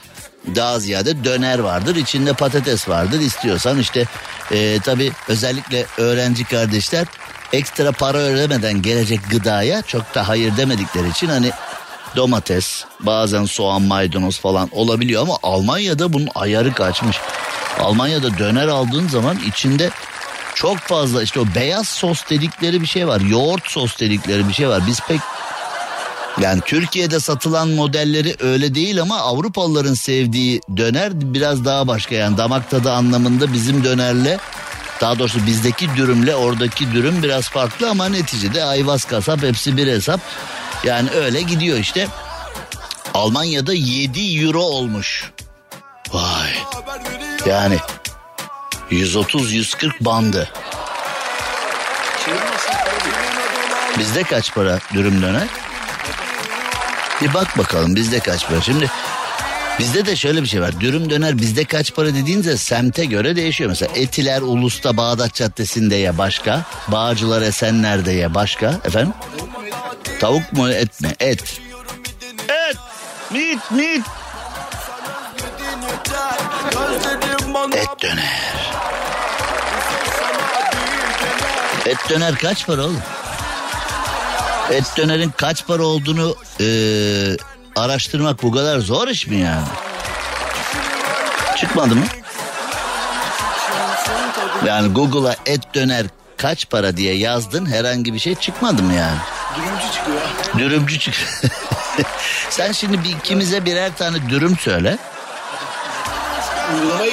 [0.55, 1.97] daha ziyade döner vardır.
[1.97, 3.21] içinde patates vardır.
[3.21, 4.05] İstiyorsan işte
[4.53, 7.07] e, tabii özellikle öğrenci kardeşler
[7.53, 11.51] ekstra para ödemeden gelecek gıdaya çok da hayır demedikleri için hani
[12.17, 17.17] domates, bazen soğan, maydanoz falan olabiliyor ama Almanya'da bunun ayarı kaçmış.
[17.81, 19.91] Almanya'da döner aldığın zaman içinde
[20.55, 23.21] çok fazla işte o beyaz sos dedikleri bir şey var.
[23.21, 24.83] Yoğurt sos dedikleri bir şey var.
[24.87, 25.21] Biz pek
[26.41, 32.71] yani Türkiye'de satılan modelleri öyle değil ama Avrupalıların sevdiği döner biraz daha başka yani damak
[32.71, 34.39] tadı anlamında bizim dönerle
[35.01, 40.21] daha doğrusu bizdeki dürümle oradaki dürüm biraz farklı ama neticede ayvaz kasap hepsi bir hesap.
[40.87, 42.09] Yani öyle gidiyor işte.
[43.15, 45.31] Almanya'da 7 euro olmuş.
[46.13, 46.53] Vay.
[47.47, 47.79] Yani
[48.91, 50.49] 130-140 bandı.
[53.99, 55.49] Bizde kaç para dürüm döner?
[57.23, 58.61] Bir bak bakalım bizde kaç para.
[58.61, 58.91] Şimdi
[59.79, 60.81] bizde de şöyle bir şey var.
[60.81, 63.71] Dürüm döner bizde kaç para dediğinizde semte göre değişiyor.
[63.71, 66.63] Mesela Etiler Ulus'ta Bağdat Caddesi'nde ya başka.
[66.89, 68.67] Bağcılar Esenler'de ya başka.
[68.85, 69.13] Efendim?
[70.21, 71.09] Tavuk mu et mi?
[71.21, 71.43] Et.
[72.49, 72.77] Et.
[73.31, 74.07] Meat meat.
[77.75, 78.43] Et döner.
[81.87, 83.03] Et döner kaç para oğlum?
[84.71, 87.37] Et dönerin kaç para olduğunu eee,
[87.77, 89.67] araştırmak bu kadar zor iş mi yani?
[91.57, 92.05] Çıkmadı mı?
[94.67, 96.07] Yani Google'a et döner
[96.37, 99.19] kaç para diye yazdın herhangi bir şey çıkmadı mı yani?
[99.57, 100.21] Dürümcü çıkıyor.
[100.59, 101.15] Dürümcü çık.
[102.51, 104.99] Sen şimdi bir ikimize birer tane dürüm söyle.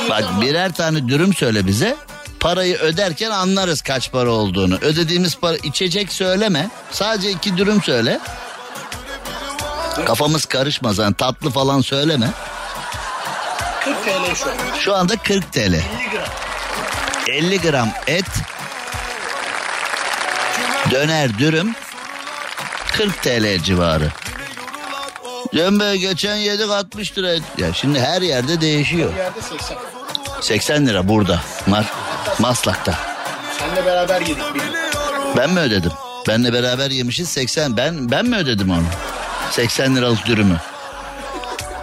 [0.10, 1.96] Bak birer tane dürüm söyle bize.
[2.40, 4.76] Parayı öderken anlarız kaç para olduğunu.
[4.82, 6.70] Ödediğimiz para içecek söyleme.
[6.92, 8.20] Sadece iki dürüm söyle.
[10.06, 10.98] Kafamız karışmaz.
[10.98, 12.30] Yani tatlı falan söyleme.
[13.84, 14.54] 40 TL şu an.
[14.80, 15.60] Şu anda 40 TL.
[15.60, 15.80] 50
[16.12, 16.26] gram.
[17.28, 18.26] 50 gram et.
[20.92, 21.76] Döner dürüm.
[22.98, 24.12] 40 TL civarı.
[25.54, 27.32] Cem Bey geçen yedik 60 lira.
[27.58, 29.12] Ya şimdi her yerde değişiyor.
[29.14, 29.78] Bir yerde 80.
[30.42, 31.42] 80 lira burada.
[31.68, 31.86] Mar
[32.40, 32.94] Maslak'ta.
[33.60, 34.74] Seninle beraber yedik bir gün.
[35.38, 35.92] Ben mi ödedim?
[36.28, 37.78] Benle beraber yemişiz 80.
[37.78, 38.84] Ben ben mi ödedim onu?
[39.52, 40.58] 80 liralık dürümü.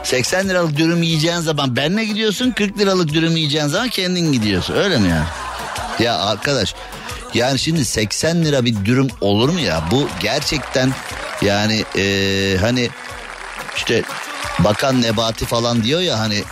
[0.03, 4.99] 80 liralık dürüm yiyeceğin zaman benle gidiyorsun 40 liralık dürüm yiyeceğin zaman kendin gidiyorsun öyle
[4.99, 5.27] mi yani?
[5.99, 6.75] Ya arkadaş
[7.35, 9.83] yani şimdi 80 lira bir dürüm olur mu ya?
[9.91, 10.91] Bu gerçekten
[11.43, 12.91] yani eee, hani
[13.77, 14.03] işte
[14.59, 16.43] bakan Nebati falan diyor ya hani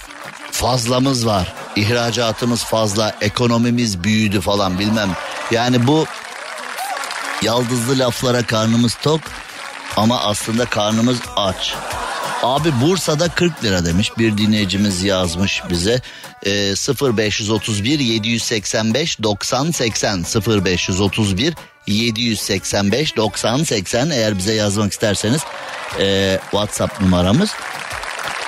[0.51, 1.55] fazlamız var.
[1.77, 5.11] ihracatımız fazla, ekonomimiz büyüdü falan bilmem.
[5.51, 6.07] Yani bu
[7.43, 9.21] yaldızlı laflara karnımız tok
[9.99, 11.75] ama aslında karnımız aç.
[12.43, 16.01] Abi Bursa'da 40 lira demiş bir dinleyicimiz yazmış bize.
[16.47, 16.75] Ee,
[17.17, 20.25] 0531 785 90 80
[20.65, 21.55] 0531
[21.87, 25.41] 785 90 80 eğer bize yazmak isterseniz
[26.01, 27.51] ee, WhatsApp numaramız.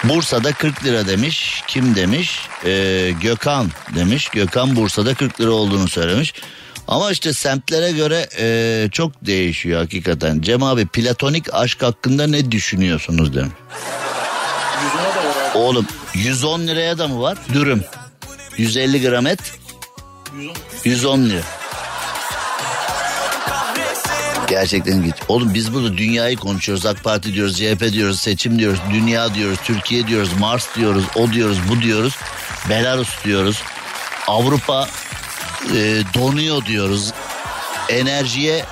[0.05, 1.63] Bursa'da 40 lira demiş.
[1.67, 2.49] Kim demiş?
[2.65, 4.29] Ee, Gökhan demiş.
[4.29, 6.35] Gökhan Bursa'da 40 lira olduğunu söylemiş.
[6.91, 10.41] Ama işte semtlere göre ee, çok değişiyor hakikaten.
[10.41, 13.53] Cem abi platonik aşk hakkında ne düşünüyorsunuz demiş.
[15.55, 17.39] Oğlum 110 liraya da mı var?
[17.53, 17.85] Dürüm.
[18.57, 19.41] 150 gram et
[20.35, 20.55] 110.
[20.85, 21.41] 110 lira.
[24.49, 25.15] Gerçekten git.
[25.29, 26.87] Oğlum biz burada dünyayı konuşuyoruz.
[26.87, 31.59] AK Parti diyoruz, CHP diyoruz, seçim diyoruz, dünya diyoruz, Türkiye diyoruz, Mars diyoruz, o diyoruz,
[31.69, 32.17] bu diyoruz.
[32.69, 33.63] Belarus diyoruz.
[34.27, 34.89] Avrupa
[35.75, 37.13] e, donuyor diyoruz.
[37.89, 38.65] Enerjiye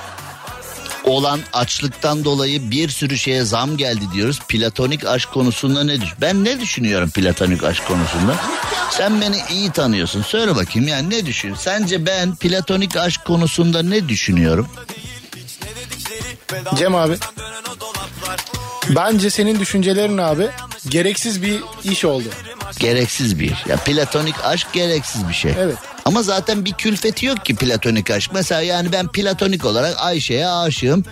[1.04, 4.40] olan açlıktan dolayı bir sürü şeye zam geldi diyoruz.
[4.48, 6.08] Platonik aşk konusunda ne düş?
[6.20, 8.34] Ben ne düşünüyorum platonik aşk konusunda?
[8.90, 10.22] Sen beni iyi tanıyorsun.
[10.22, 11.54] Söyle bakayım yani ne düşün?
[11.54, 14.68] Sence ben platonik aşk konusunda ne düşünüyorum?
[16.74, 17.16] Cem abi.
[18.88, 20.48] Bence senin düşüncelerin abi
[20.88, 22.28] gereksiz bir iş oldu.
[22.78, 23.66] Gereksiz bir iş.
[23.66, 25.52] Ya platonik aşk gereksiz bir şey.
[25.58, 25.76] Evet.
[26.08, 28.30] Ama zaten bir külfeti yok ki platonik aşk.
[28.34, 31.04] Mesela yani ben platonik olarak Ayşe'ye aşığım.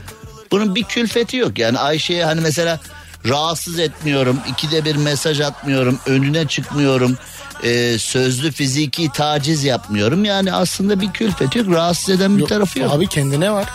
[0.50, 1.58] Bunun bir külfeti yok.
[1.58, 2.80] Yani Ayşe'ye hani mesela
[3.28, 4.40] rahatsız etmiyorum.
[4.52, 5.98] ikide bir mesaj atmıyorum.
[6.06, 7.18] Önüne çıkmıyorum.
[7.62, 10.24] e, sözlü fiziki taciz yapmıyorum.
[10.24, 11.68] Yani aslında bir külfeti yok.
[11.68, 12.92] Rahatsız eden bir Yok, tarafı yok.
[12.92, 13.66] Abi kendine var.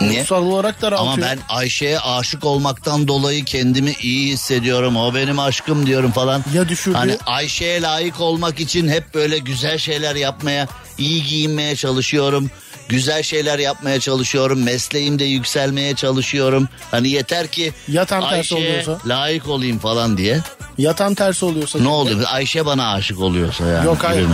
[0.00, 0.20] Niye?
[0.20, 1.28] Ruhsal olarak da Ama rahatlıyor.
[1.28, 4.96] ben Ayşe'ye aşık olmaktan dolayı kendimi iyi hissediyorum.
[4.96, 6.44] O benim aşkım diyorum falan.
[6.54, 6.96] Ya düşürdü?
[6.96, 10.68] Hani Ayşe'ye layık olmak için hep böyle güzel şeyler yapmaya,
[10.98, 12.50] iyi giyinmeye çalışıyorum.
[12.88, 14.62] Güzel şeyler yapmaya çalışıyorum.
[14.62, 16.68] Mesleğimde yükselmeye çalışıyorum.
[16.90, 18.98] Hani yeter ki Ya tam tersi Ayşe'ye oluyorsa?
[19.06, 20.40] layık olayım falan diye.
[20.78, 21.78] Ya tam tersi oluyorsa.
[21.78, 22.20] Ne oluyor?
[22.26, 23.86] Ayşe bana aşık oluyorsa yani.
[23.86, 24.26] Yok hayır.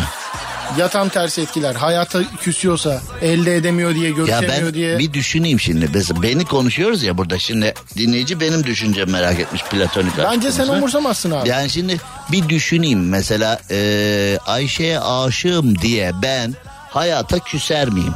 [0.79, 1.75] Ya tam tersi etkiler.
[1.75, 4.99] Hayata küsüyorsa, elde edemiyor diye, Ya görüşemiyor ben diye.
[4.99, 5.89] bir düşüneyim şimdi.
[5.95, 7.39] Mesela beni konuşuyoruz ya burada.
[7.39, 10.77] Şimdi dinleyici benim düşüncem merak etmiş platonik Bence sen konusunu.
[10.79, 11.49] umursamazsın abi.
[11.49, 12.01] Yani şimdi
[12.33, 16.55] bir düşüneyim mesela e, Ayşe'ye aşığım diye ben
[16.91, 18.15] hayata küser miyim?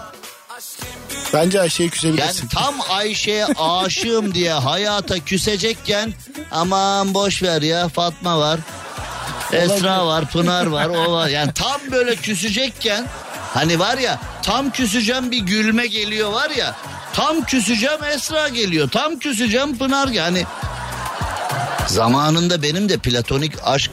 [1.35, 2.49] Bence Ayşe'ye Yani küsebilirsin.
[2.49, 6.13] tam Ayşe'ye aşığım diye hayata küsecekken
[6.51, 8.61] aman boş ver ya Fatma var.
[9.53, 11.29] Esra var, Pınar var, o var.
[11.29, 13.07] Yani tam böyle küsecekken
[13.55, 16.77] hani var ya tam küseceğim bir gülme geliyor var ya.
[17.13, 18.89] Tam küseceğim Esra geliyor.
[18.91, 20.45] Tam küseceğim Pınar yani.
[21.87, 23.91] Zamanında benim de platonik aşk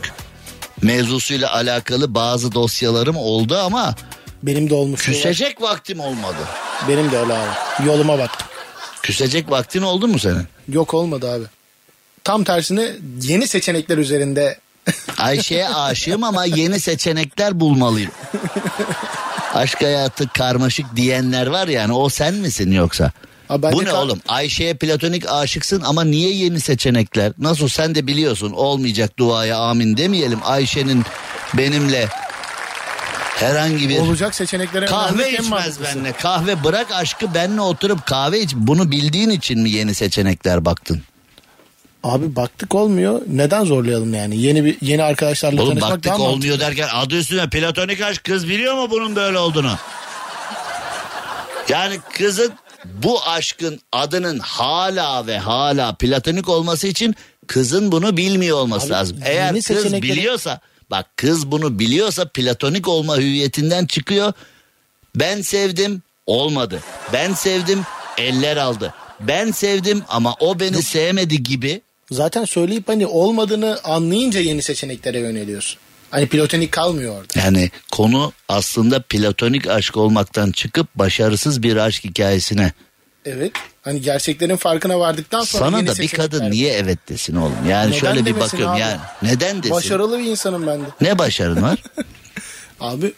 [0.82, 3.96] mevzusuyla alakalı bazı dosyalarım oldu ama
[4.44, 5.02] Benim de olmuş.
[5.06, 6.38] küsecek vaktim olmadı.
[6.88, 7.88] Benim de öyle abi.
[7.88, 8.32] Yoluma bak.
[9.04, 10.48] Küsecek vaktin oldu mu senin?
[10.70, 11.44] Yok olmadı abi.
[12.24, 12.92] Tam tersine
[13.22, 14.60] yeni seçenekler üzerinde
[15.18, 18.12] Ayşe'ye aşığım ama yeni seçenekler bulmalıyım.
[19.54, 23.12] Aşk hayatı karmaşık diyenler var yani o sen misin yoksa?
[23.50, 24.20] Abi Bu ne kar- oğlum?
[24.28, 27.34] Ayşe'ye platonik aşıksın ama niye yeni seçenekler?
[27.40, 30.40] Nasıl sen de biliyorsun olmayacak duaya amin demeyelim.
[30.44, 31.04] Ayşe'nin
[31.54, 32.08] benimle
[33.36, 36.12] herhangi bir olacak seçeneklere kahve içmez benimle.
[36.12, 38.56] Kahve bırak aşkı benimle oturup kahve iç.
[38.56, 41.02] Bunu bildiğin için mi yeni seçenekler baktın?
[42.06, 43.22] Abi baktık olmuyor.
[43.28, 44.38] Neden zorlayalım yani?
[44.38, 46.30] Yeni bir yeni arkadaşlarla Oğlum tanışmak baktık mantıklı.
[46.32, 49.72] olmuyor derken adı üstüne platonik aşk kız biliyor mu bunun böyle olduğunu?
[51.70, 52.54] Yani kızın
[52.86, 57.16] bu aşkın adının hala ve hala platonik olması için
[57.48, 59.18] kızın bunu bilmiyor olması Abi, lazım.
[59.26, 60.60] Eğer kız seçenekleri- biliyorsa
[60.92, 64.34] bak kız bunu biliyorsa platonik olma hüviyetinden çıkıyor.
[65.16, 66.80] Ben sevdim olmadı.
[67.14, 67.84] Ben sevdim
[68.18, 68.94] eller aldı.
[69.20, 71.82] Ben sevdim ama o beni sevmedi gibi
[72.12, 75.80] Zaten söyleyip hani olmadığını anlayınca yeni seçeneklere yöneliyorsun.
[76.12, 77.40] Hani platonik kalmıyor orada.
[77.40, 82.72] Yani konu aslında platonik aşk olmaktan çıkıp başarısız bir aşk hikayesine.
[83.26, 83.52] Evet.
[83.82, 87.56] Hani gerçeklerin farkına vardıktan sonra Sana da bir kadın niye evet desin oğlum?
[87.70, 88.80] Yani Neden şöyle bir bakıyorum abi?
[88.82, 89.76] yani neden desin?
[89.76, 90.86] Başarılı bir insanım ben de.
[91.02, 91.84] Ne başarın var?
[92.80, 93.14] Abi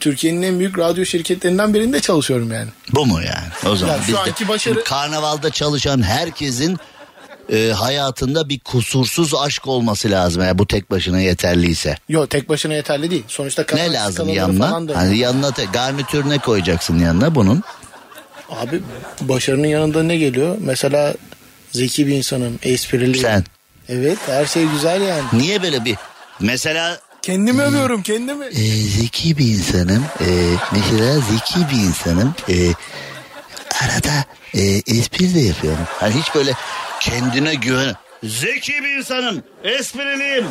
[0.00, 2.68] Türkiye'nin en büyük radyo şirketlerinden birinde çalışıyorum yani.
[2.92, 3.72] Bu mu yani?
[3.72, 6.78] O zaman Ya şu anki başarı- karnavalda çalışan herkesin
[7.52, 11.96] e, hayatında bir kusursuz aşk olması lazım eğer bu tek başına yeterliyse.
[12.08, 13.24] Yok tek başına yeterli değil.
[13.28, 14.72] Sonuçta Ne lazım yanına?
[14.94, 17.62] Hani yanına te- garnitür ne koyacaksın yanına bunun?
[18.50, 18.80] Abi
[19.20, 20.56] başarının yanında ne geliyor?
[20.60, 21.14] Mesela
[21.72, 23.18] zeki bir insanım, esprili.
[23.18, 23.44] Sen.
[23.88, 25.22] Evet her şey güzel yani.
[25.32, 25.96] Niye böyle bir
[26.40, 28.44] mesela Kendimi övüyorum kendimi.
[28.46, 28.52] e,
[29.00, 30.04] zeki bir insanım.
[30.20, 30.26] E,
[30.72, 32.34] mesela zeki bir insanım.
[32.48, 32.54] E,
[33.84, 34.24] arada
[34.54, 35.84] e, espri de yapıyorum.
[36.00, 36.52] Hani hiç böyle
[37.10, 37.94] kendine güven.
[38.24, 39.42] Zeki bir insanım.
[39.64, 40.46] Espriliyim.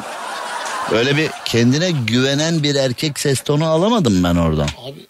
[0.91, 4.67] Böyle bir kendine güvenen bir erkek ses tonu alamadım ben oradan.
[4.77, 5.07] Abi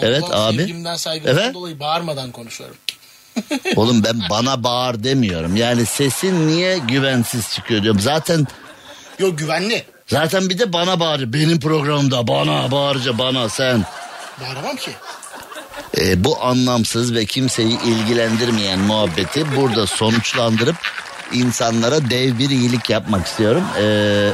[0.00, 0.56] Evet abi.
[0.56, 1.54] Sevgimden saygımdan Evet.
[1.54, 2.76] dolayı bağırmadan konuşuyorum.
[3.76, 5.56] Oğlum ben bana bağır demiyorum.
[5.56, 8.00] Yani sesin niye güvensiz çıkıyor diyorum.
[8.00, 8.46] Zaten
[9.18, 9.84] Yok güvenli.
[10.06, 11.32] zaten bir de bana bağır.
[11.32, 13.84] Benim programda bana bağırca bana sen.
[14.40, 14.90] Bağıramam ki.
[16.00, 20.76] Ee, bu anlamsız ve kimseyi ilgilendirmeyen muhabbeti burada sonuçlandırıp
[21.32, 23.64] insanlara dev bir iyilik yapmak istiyorum.
[23.80, 24.32] Ee,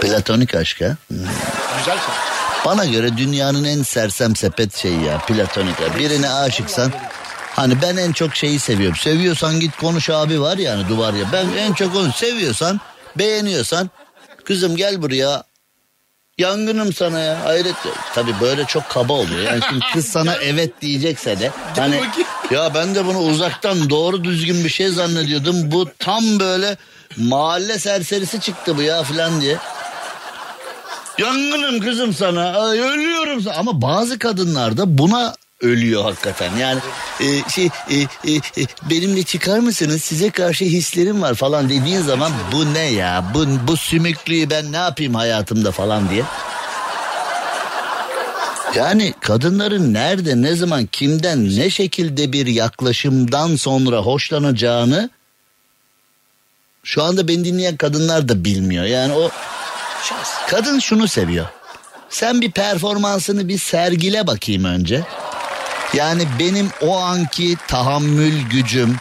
[0.00, 0.96] platonik aşk ha?
[1.10, 2.14] Güzel şey.
[2.64, 5.80] Bana göre dünyanın en sersem sepet şeyi ya platonik.
[5.80, 5.98] ya.
[5.98, 6.92] Birine aşıksan
[7.54, 8.96] hani ben en çok şeyi seviyorum.
[8.96, 11.24] Seviyorsan git konuş abi var yani duvar ya.
[11.32, 12.80] Ben en çok onu seviyorsan
[13.18, 13.90] beğeniyorsan
[14.44, 15.42] kızım gel buraya
[16.38, 17.74] Yangınım sana ya hayret.
[18.14, 19.40] Tabii böyle çok kaba oluyor.
[19.40, 22.00] Yani şimdi kız sana evet diyecekse de hani
[22.50, 25.70] ya ben de bunu uzaktan doğru düzgün bir şey zannediyordum.
[25.70, 26.76] Bu tam böyle
[27.16, 29.56] mahalle serserisi çıktı bu ya falan diye.
[31.18, 32.68] Yangınım kızım sana.
[32.68, 33.54] Ay, ölüyorum sana.
[33.54, 36.56] Ama bazı kadınlar da buna ölüyor hakikaten.
[36.56, 36.80] Yani
[37.20, 40.02] e, şey e, e, e, benimle çıkar mısınız?
[40.02, 43.24] Size karşı hislerim var falan dediğin zaman bu ne ya?
[43.34, 46.22] Bu bu sümüklüyü ben ne yapayım hayatımda falan diye.
[48.74, 55.10] Yani kadınların nerede, ne zaman, kimden, ne şekilde bir yaklaşımdan sonra hoşlanacağını
[56.84, 58.84] şu anda beni dinleyen kadınlar da bilmiyor.
[58.84, 59.30] Yani o
[60.48, 61.46] Kadın şunu seviyor.
[62.08, 65.04] Sen bir performansını bir sergile bakayım önce.
[65.96, 68.96] Yani benim o anki tahammül gücüm,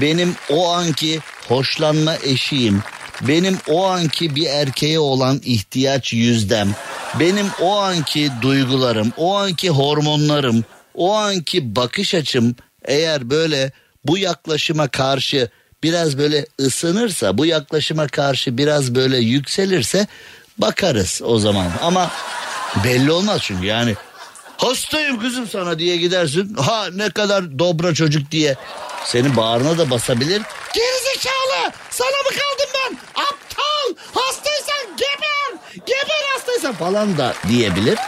[0.00, 2.82] benim o anki hoşlanma eşiğim,
[3.22, 6.74] benim o anki bir erkeğe olan ihtiyaç yüzdem,
[7.20, 13.72] benim o anki duygularım, o anki hormonlarım, o anki bakış açım eğer böyle
[14.04, 15.50] bu yaklaşıma karşı
[15.82, 20.06] biraz böyle ısınırsa, bu yaklaşıma karşı biraz böyle yükselirse
[20.58, 21.66] bakarız o zaman.
[21.82, 22.10] Ama
[22.84, 23.94] belli olmaz çünkü yani
[24.60, 26.54] hastayım kızım sana diye gidersin.
[26.54, 28.56] Ha ne kadar dobra çocuk diye
[29.04, 30.42] seni bağrına da basabilir.
[30.74, 37.98] Gerizekalı sana mı kaldım ben aptal hastaysan geber geber hastaysan falan da diyebilir.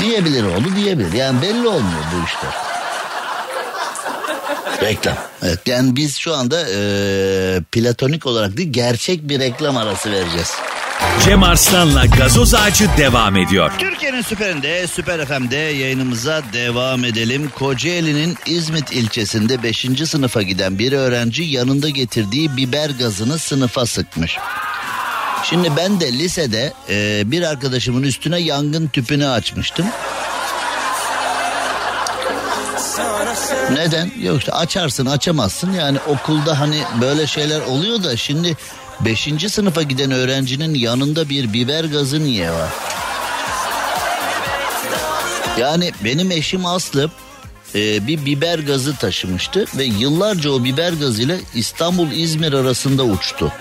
[0.00, 2.68] Diyebilir oğlu diyebilir yani belli olmuyor bu işler.
[4.82, 5.16] Reklam.
[5.42, 10.52] Evet yani biz şu anda eee, platonik olarak değil gerçek bir reklam arası vereceğiz.
[11.24, 13.72] Cem Arslan'la gazoz ağacı devam ediyor.
[13.78, 17.50] Türkiye'nin süperinde, Süper FM'de yayınımıza devam edelim.
[17.54, 19.86] Kocaeli'nin İzmit ilçesinde 5.
[20.06, 24.38] sınıfa giden bir öğrenci yanında getirdiği biber gazını sınıfa sıkmış.
[25.44, 29.86] Şimdi ben de lisede e, bir arkadaşımın üstüne yangın tüpünü açmıştım.
[33.72, 34.10] Neden?
[34.22, 38.56] Yok işte açarsın açamazsın yani okulda hani böyle şeyler oluyor da şimdi
[39.00, 39.52] 5.
[39.52, 42.70] sınıfa giden öğrencinin yanında bir biber gazı niye var?
[45.58, 47.10] Yani benim eşim Aslı
[47.74, 53.52] e, bir biber gazı taşımıştı ve yıllarca o biber gazıyla İstanbul-İzmir arasında uçtu.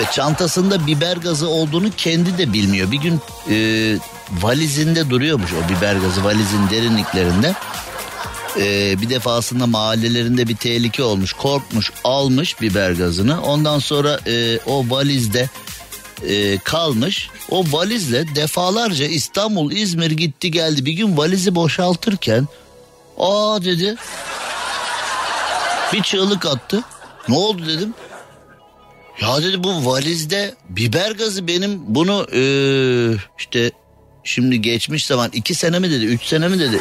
[0.00, 2.92] Ve çantasında biber gazı olduğunu kendi de bilmiyor.
[2.92, 3.20] Bir gün
[3.50, 3.56] e,
[4.42, 7.54] valizinde duruyormuş o biber gazı valizin derinliklerinde.
[8.58, 13.42] E, bir defasında mahallelerinde bir tehlike olmuş korkmuş almış biber gazını.
[13.42, 15.48] Ondan sonra e, o valizde
[16.28, 17.30] e, kalmış.
[17.50, 20.84] O valizle defalarca İstanbul İzmir gitti geldi.
[20.84, 22.48] Bir gün valizi boşaltırken
[23.18, 23.96] aa dedi
[25.92, 26.82] bir çığlık attı.
[27.28, 27.94] Ne oldu dedim.
[29.20, 32.42] Ya dedi bu valizde biber gazı benim bunu e,
[33.38, 33.70] işte
[34.24, 36.80] şimdi geçmiş zaman iki sene mi dedi üç sene mi dedi.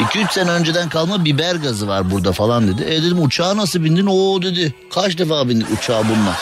[0.00, 2.82] 2-3 sene önceden kalma biber gazı var burada falan dedi.
[2.82, 4.06] E dedim uçağa nasıl bindin?
[4.06, 4.74] Oo dedi.
[4.94, 6.36] Kaç defa bindik uçağa bununla?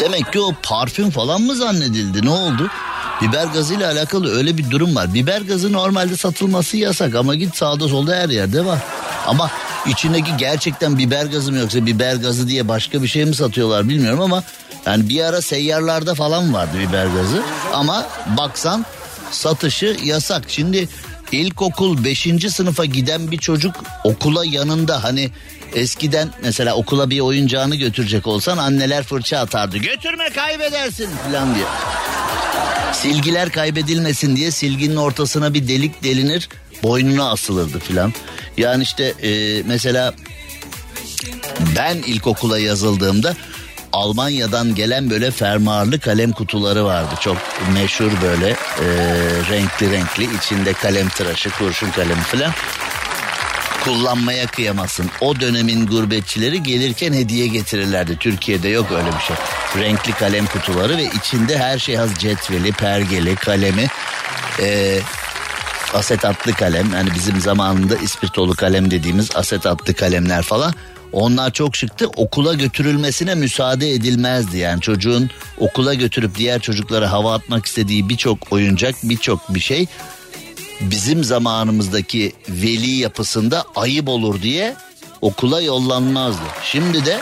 [0.00, 2.26] Demek ki o parfüm falan mı zannedildi?
[2.26, 2.70] Ne oldu?
[3.22, 5.14] Biber gazı ile alakalı öyle bir durum var.
[5.14, 8.78] Biber gazı normalde satılması yasak ama git sağda solda her yerde var.
[9.26, 9.50] Ama
[9.86, 14.20] içindeki gerçekten biber gazı mı yoksa biber gazı diye başka bir şey mi satıyorlar bilmiyorum
[14.20, 14.42] ama
[14.86, 17.42] yani bir ara seyyarlarda falan vardı biber gazı
[17.74, 18.06] ama
[18.38, 18.84] baksan
[19.30, 20.42] satışı yasak.
[20.48, 20.88] Şimdi
[21.32, 22.28] İlkokul 5.
[22.50, 25.30] sınıfa giden bir çocuk okula yanında hani
[25.74, 29.78] eskiden mesela okula bir oyuncağını götürecek olsan anneler fırça atardı.
[29.78, 31.64] Götürme kaybedersin falan diye.
[32.92, 36.48] Silgiler kaybedilmesin diye silginin ortasına bir delik delinir
[36.82, 38.12] boynuna asılırdı filan.
[38.56, 40.14] Yani işte e, mesela
[41.76, 43.36] ben ilkokula yazıldığımda
[43.92, 47.14] Almanya'dan gelen böyle fermuarlı kalem kutuları vardı.
[47.20, 47.36] Çok
[47.74, 48.86] meşhur böyle e,
[49.50, 52.52] renkli renkli içinde kalem tıraşı, kurşun kalemi falan.
[53.84, 55.10] Kullanmaya kıyamasın.
[55.20, 58.16] O dönemin gurbetçileri gelirken hediye getirirlerdi.
[58.16, 59.36] Türkiye'de yok öyle bir şey.
[59.82, 63.86] Renkli kalem kutuları ve içinde her şey az cetveli, pergeli, kalemi.
[64.60, 64.98] E,
[65.94, 70.74] asetatlı kalem yani bizim zamanında ispirtolu kalem dediğimiz asetatlı kalemler falan
[71.12, 72.08] onlar çok şıktı.
[72.16, 74.58] Okula götürülmesine müsaade edilmezdi.
[74.58, 79.86] Yani çocuğun okula götürüp diğer çocuklara hava atmak istediği birçok oyuncak, birçok bir şey
[80.80, 84.76] bizim zamanımızdaki veli yapısında ayıp olur diye
[85.20, 86.44] okula yollanmazdı.
[86.64, 87.20] Şimdi de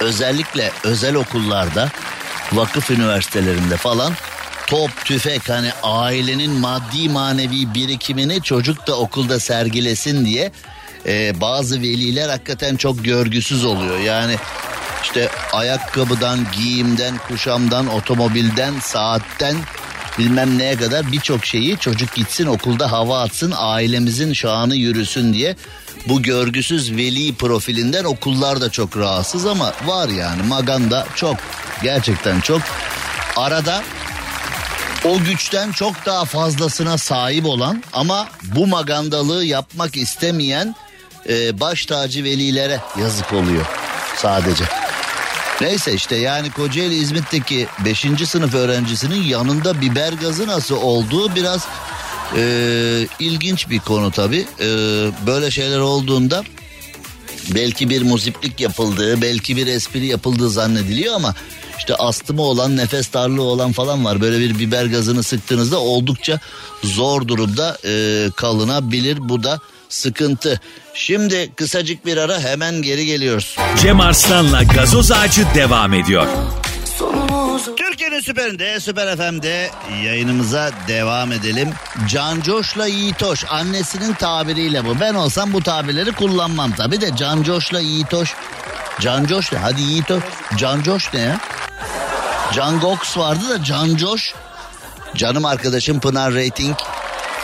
[0.00, 1.88] özellikle özel okullarda,
[2.52, 4.12] vakıf üniversitelerinde falan
[4.66, 10.52] top, tüfek hani ailenin maddi manevi birikimini çocuk da okulda sergilesin diye
[11.06, 13.98] e, bazı veliler hakikaten çok görgüsüz oluyor.
[13.98, 14.36] Yani
[15.02, 19.56] işte ayakkabıdan, giyimden, kuşamdan, otomobilden, saatten
[20.18, 25.56] bilmem neye kadar birçok şeyi çocuk gitsin okulda hava atsın ailemizin şanı yürüsün diye
[26.08, 31.36] bu görgüsüz veli profilinden okullar da çok rahatsız ama var yani maganda çok
[31.82, 32.62] gerçekten çok
[33.36, 33.82] arada
[35.04, 40.74] o güçten çok daha fazlasına sahip olan ama bu magandalığı yapmak istemeyen
[41.28, 43.66] e, baş tacı velilere yazık oluyor
[44.16, 44.64] sadece.
[45.60, 48.06] Neyse işte yani Kocaeli İzmit'teki 5.
[48.26, 51.66] sınıf öğrencisinin yanında biber gazı nasıl olduğu biraz
[52.36, 54.46] e, ilginç bir konu tabi.
[54.60, 54.66] E,
[55.26, 56.44] böyle şeyler olduğunda
[57.54, 61.34] belki bir muziplik yapıldığı, belki bir espri yapıldığı zannediliyor ama
[61.78, 64.20] işte astımı olan, nefes darlığı olan falan var.
[64.20, 66.40] Böyle bir biber gazını sıktığınızda oldukça
[66.84, 69.28] zor durumda e, kalınabilir.
[69.28, 69.60] Bu da
[69.90, 70.60] sıkıntı.
[70.94, 73.56] Şimdi kısacık bir ara hemen geri geliyoruz.
[73.82, 76.26] Cem Arslan'la gazoz ağacı devam ediyor.
[77.76, 79.70] Türkiye'nin süperinde, süper FM'de
[80.04, 81.70] yayınımıza devam edelim.
[82.08, 85.00] Can Coş'la Yiğitoş annesinin tabiriyle bu.
[85.00, 88.34] Ben olsam bu tabirleri kullanmam tabi de Can Coş'la Yiğitoş.
[89.00, 89.58] Can Coş ne?
[89.58, 90.22] Hadi Yiğitoş.
[90.56, 91.40] Can Coş ne ya?
[92.54, 94.34] Can Gox vardı da Can Coş.
[95.16, 96.76] Canım arkadaşım Pınar Rating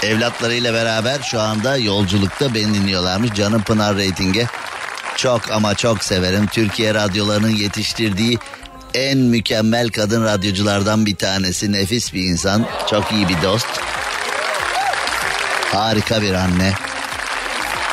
[0.02, 3.32] evlatlarıyla beraber şu anda yolculukta beni dinliyorlarmış.
[3.32, 4.46] Canım Pınar Rating'e
[5.16, 6.46] çok ama çok severim.
[6.46, 8.38] Türkiye radyolarının yetiştirdiği
[8.94, 11.72] en mükemmel kadın radyoculardan bir tanesi.
[11.72, 12.66] Nefis bir insan.
[12.90, 13.66] Çok iyi bir dost.
[15.72, 16.72] Harika bir anne.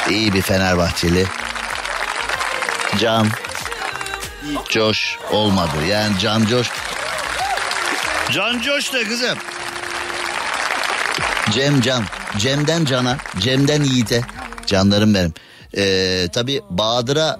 [0.09, 1.25] İyi bir Fenerbahçeli.
[2.99, 3.27] Can.
[4.69, 5.85] Coş olmadı.
[5.89, 6.67] Yani Can Coş.
[8.31, 9.37] Can Coş da kızım.
[11.53, 12.03] Cem Can.
[12.37, 14.21] Cem'den Can'a, Cem'den Yiğit'e.
[14.65, 15.33] Canlarım benim.
[15.77, 17.39] Ee, tabii Bahadır'a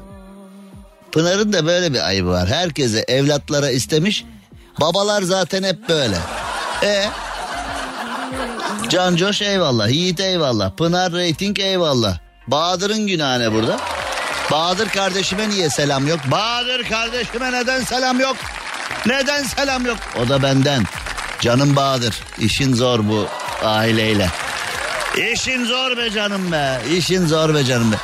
[1.12, 2.48] Pınar'ın da böyle bir ayıbı var.
[2.48, 4.26] Herkese evlatlara istemiş.
[4.82, 6.18] Babalar zaten hep böyle.
[6.84, 7.06] E
[8.90, 9.90] Can Coş eyvallah.
[9.90, 10.72] Yiğit eyvallah.
[10.72, 12.18] Pınar Rating eyvallah.
[12.48, 13.80] Bahadır'ın günahı ne burada?
[14.52, 16.20] Bahadır kardeşime niye selam yok?
[16.32, 18.38] Bahadır kardeşime neden selam yok?
[19.06, 19.98] Neden selam yok?
[20.26, 20.84] O da benden.
[21.40, 22.20] Canım Bahadır.
[22.40, 23.28] İşin zor bu
[23.64, 24.30] aileyle.
[25.34, 26.82] İşin zor be canım be.
[26.98, 27.96] İşin zor be canım be.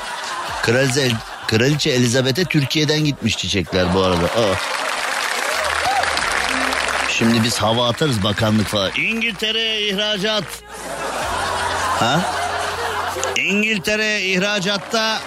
[0.64, 1.12] Kraliçe,
[1.48, 4.26] Kraliçe Elizabeth'e Türkiye'den gitmiş çiçekler bu arada.
[4.26, 4.56] Aa.
[7.10, 8.92] Şimdi biz hava atarız bakanlık falan.
[8.98, 10.44] İngiltere ihracat.
[12.00, 12.22] Ha?
[13.36, 15.20] İngiltere ihracatta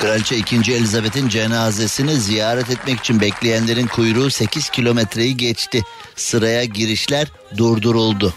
[0.00, 0.56] Kraliçe 2.
[0.56, 5.84] Elizabeth'in cenazesini ziyaret etmek için bekleyenlerin kuyruğu 8 kilometreyi geçti.
[6.18, 8.34] Sıraya girişler durduruldu.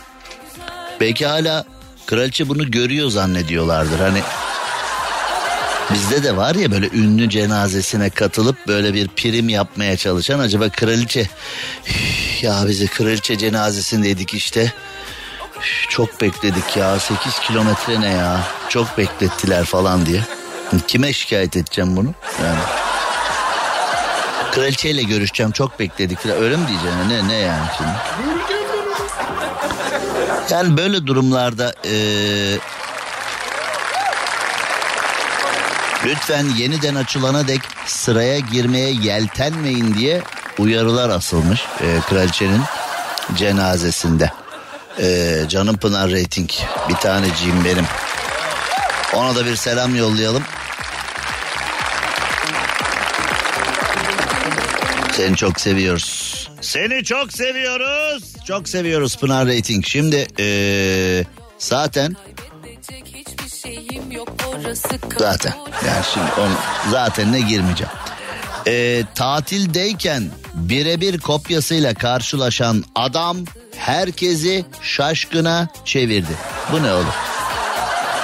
[1.00, 1.66] Belki hala
[2.06, 4.00] kraliçe bunu görüyor zannediyorlardır.
[4.00, 4.22] Hani
[5.94, 11.30] bizde de var ya böyle ünlü cenazesine katılıp böyle bir prim yapmaya çalışan acaba kraliçe
[12.42, 14.74] ya bizi kraliçe cenazesindeydik işte.
[15.90, 20.22] Çok bekledik ya 8 kilometre ne ya çok beklettiler falan diye.
[20.88, 22.14] Kime şikayet edeceğim bunu?
[22.44, 22.81] Yani.
[24.52, 26.38] Kraliçeyle görüşeceğim çok bekledik falan.
[26.38, 26.97] Öyle mi diyeceğim?
[27.10, 27.89] Ne, ne yani şimdi?
[30.49, 31.93] Yani böyle durumlarda e,
[36.06, 40.22] lütfen yeniden açılana dek sıraya girmeye yeltenmeyin diye
[40.60, 42.62] uyarılar asılmış e, kraliçenin
[43.36, 44.32] cenazesinde.
[44.99, 46.49] Ee, canım Pınar Rating
[46.89, 47.86] bir taneciğim benim.
[49.14, 50.43] Ona da bir selam yollayalım.
[55.12, 56.49] Seni çok seviyoruz.
[56.62, 58.24] Seni çok seviyoruz.
[58.47, 59.86] Çok seviyoruz Pınar Rating.
[59.86, 61.26] Şimdi ee,
[61.57, 62.16] zaten
[65.20, 65.53] zaten
[65.88, 66.53] yani şimdi onu
[66.91, 67.91] zaten ne girmeyeceğim.
[68.68, 73.38] Ee, tatildeyken birebir kopyasıyla karşılaşan adam
[73.78, 76.34] herkesi şaşkına çevirdi.
[76.72, 77.14] Bu ne olur?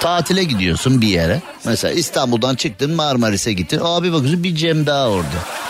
[0.02, 1.42] Tatile gidiyorsun bir yere.
[1.66, 3.80] Mesela İstanbul'dan çıktın Marmaris'e gittin.
[3.84, 5.67] Abi bakıyorsun bir Cem daha orada.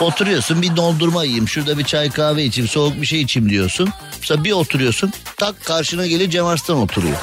[0.00, 3.88] Oturuyorsun bir dondurma yiyeyim şurada bir çay kahve içeyim soğuk bir şey içeyim diyorsun.
[4.20, 7.16] Mesela bir oturuyorsun tak karşına geliyor Cem Arslan oturuyor.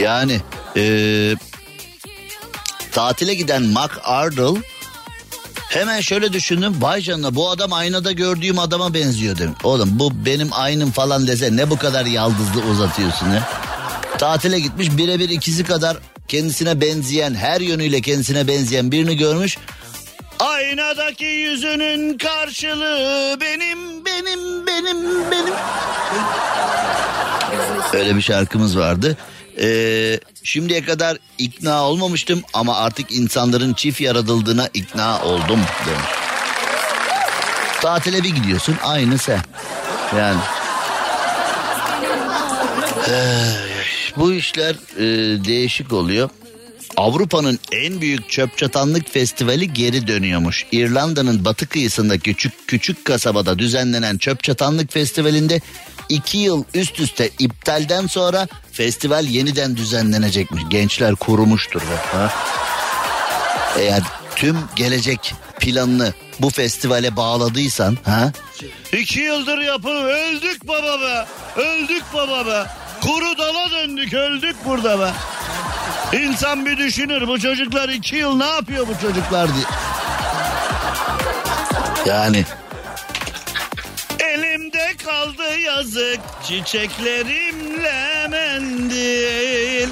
[0.00, 0.40] Yani
[0.76, 1.34] ee,
[2.92, 4.60] tatile giden Mark Ardle
[5.68, 6.76] hemen şöyle düşündüm.
[6.80, 9.54] Vay canına bu adam aynada gördüğüm adama benziyor dedim.
[9.64, 13.48] Oğlum bu benim aynım falan dese ne bu kadar yaldızlı uzatıyorsun ya.
[14.18, 15.96] Tatile gitmiş birebir ikisi kadar
[16.28, 19.58] kendisine benzeyen her yönüyle kendisine benzeyen birini görmüş.
[20.38, 25.54] Aynadaki yüzünün karşılığı benim benim benim benim.
[27.92, 29.16] Öyle bir şarkımız vardı.
[29.60, 36.10] Ee, şimdiye kadar ikna olmamıştım ama artık insanların çift yaratıldığına ikna oldum demiş.
[37.82, 39.40] Tatile bir gidiyorsun aynı sen.
[40.16, 40.40] Yani.
[43.08, 43.67] Ee,
[44.18, 45.04] bu işler e,
[45.44, 46.30] değişik oluyor.
[46.96, 50.66] Avrupa'nın en büyük çöp çatanlık festivali geri dönüyormuş.
[50.72, 55.60] İrlanda'nın batı kıyısındaki küçük küçük kasabada düzenlenen çöp çatanlık festivalinde
[56.08, 60.62] iki yıl üst üste iptalden sonra festival yeniden düzenlenecekmiş.
[60.70, 61.82] Gençler kurumuştur.
[62.12, 62.32] Ha?
[63.78, 64.02] Eğer
[64.36, 68.32] tüm gelecek planını bu festivale bağladıysan ha?
[68.92, 71.26] İki yıldır yapın öldük baba be.
[71.56, 72.66] Öldük baba be.
[73.02, 75.10] Kuru dala döndük öldük burada be.
[76.18, 79.64] İnsan bir düşünür bu çocuklar iki yıl ne yapıyor bu çocuklar diye.
[82.06, 82.44] Yani
[84.20, 89.88] Elimde kaldı yazık çiçeklerimle mendil.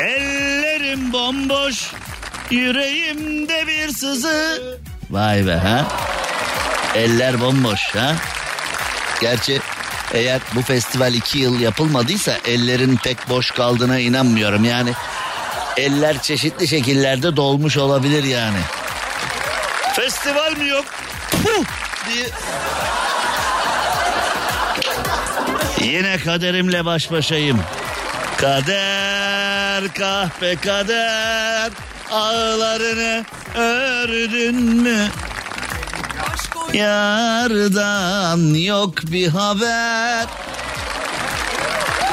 [0.00, 1.92] Ellerim bomboş
[2.50, 4.78] yüreğimde bir sızı.
[5.10, 5.88] Vay be ha.
[6.94, 8.14] Eller bomboş ha.
[9.20, 9.60] Gerçi
[10.14, 14.64] eğer bu festival iki yıl yapılmadıysa ellerin pek boş kaldığına inanmıyorum.
[14.64, 14.92] Yani
[15.76, 18.58] eller çeşitli şekillerde dolmuş olabilir yani.
[19.92, 20.84] Festival mi yok?
[21.30, 21.64] Puh
[22.08, 22.26] diye.
[25.92, 27.60] Yine kaderimle baş başayım.
[28.36, 31.70] Kader kahpe kader
[32.10, 35.08] ağlarını ördün mü?
[36.74, 40.26] Yardan yok bir haber.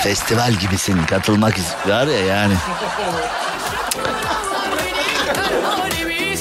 [0.04, 2.54] Festival gibisin katılmak var ya yani.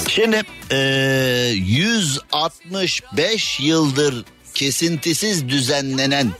[0.08, 0.78] Şimdi e,
[1.54, 6.30] 165 yıldır kesintisiz düzenlenen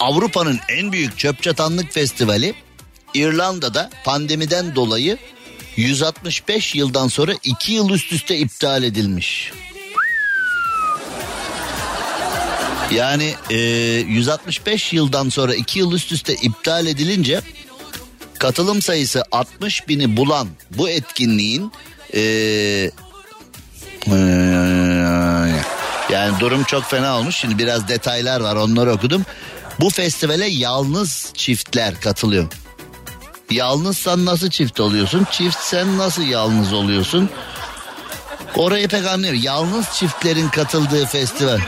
[0.00, 2.54] Avrupa'nın en büyük çöp çatanlık festivali
[3.14, 5.18] İrlanda'da pandemiden dolayı
[5.76, 9.52] 165 yıldan sonra 2 yıl üst üste iptal edilmiş.
[12.90, 17.40] Yani e, 165 yıldan sonra 2 yıl üst üste iptal edilince
[18.38, 21.72] katılım sayısı 60 bini bulan bu etkinliğin
[22.14, 22.20] e,
[26.10, 27.36] yani durum çok fena olmuş.
[27.36, 29.26] Şimdi biraz detaylar var onları okudum.
[29.80, 32.46] Bu festivale yalnız çiftler katılıyor.
[33.50, 35.26] Yalnızsan nasıl çift oluyorsun?
[35.30, 37.30] Çift sen nasıl yalnız oluyorsun?
[38.56, 39.40] Orayı pek anlıyorum.
[39.42, 41.60] Yalnız çiftlerin katıldığı festival.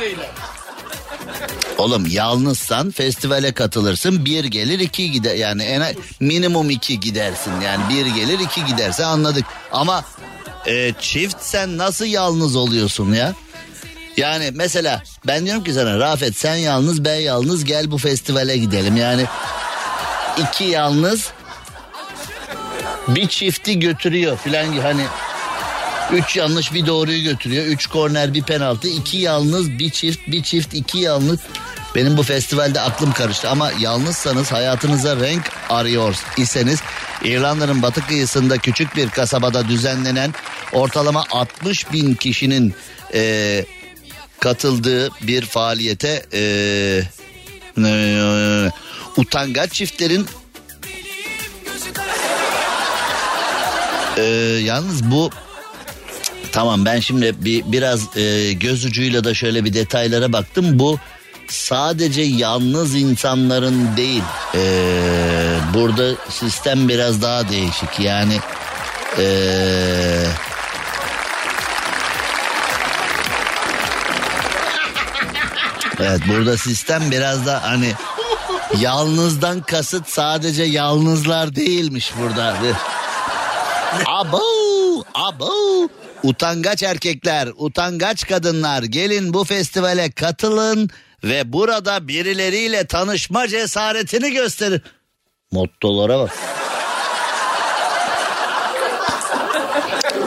[1.83, 4.25] Oğlum yalnızsan festivale katılırsın.
[4.25, 5.35] Bir gelir iki gider.
[5.35, 5.83] Yani en
[6.21, 7.61] minimum iki gidersin.
[7.61, 9.45] Yani bir gelir iki giderse anladık.
[9.73, 10.05] Ama
[10.67, 13.35] e, çift sen nasıl yalnız oluyorsun ya?
[14.17, 18.97] Yani mesela ben diyorum ki sana Rafet sen yalnız ben yalnız gel bu festivale gidelim.
[18.97, 19.25] Yani
[20.39, 21.29] iki yalnız
[23.09, 25.03] bir çifti götürüyor filan hani
[26.13, 28.89] üç yanlış bir doğruyu götürüyor üç korner bir penaltı.
[28.89, 31.41] İki yalnız bir çift bir çift iki yalnız
[31.95, 36.81] benim bu festivalde aklım karıştı ama yalnızsanız hayatınıza renk arıyor iseniz
[37.25, 40.35] İrlanda'nın batı kıyısında küçük bir kasabada düzenlenen
[40.73, 42.75] ortalama 60 bin kişinin
[43.15, 43.65] e,
[44.41, 46.41] katıldığı bir faaliyete e,
[47.79, 48.71] e,
[49.17, 50.27] utangaç çiftlerin
[54.17, 54.23] e,
[54.65, 55.31] yalnız bu
[56.53, 60.79] Tamam ben şimdi bir biraz e, göz ucuyla da şöyle bir detaylara baktım.
[60.79, 60.99] Bu
[61.55, 64.23] sadece yalnız insanların değil.
[64.55, 64.61] E,
[65.75, 68.01] burada sistem biraz daha değişik.
[68.01, 68.39] Yani
[69.19, 69.27] e,
[76.01, 77.93] Evet burada sistem biraz da hani
[78.79, 82.57] yalnızdan kasıt sadece yalnızlar değilmiş burada.
[84.07, 84.41] Abo,
[85.15, 85.53] abo.
[86.23, 90.91] Utangaç erkekler, utangaç kadınlar gelin bu festivale katılın
[91.25, 94.83] ve burada birileriyle tanışma cesaretini gösterin.
[95.53, 96.31] Mottolara bak.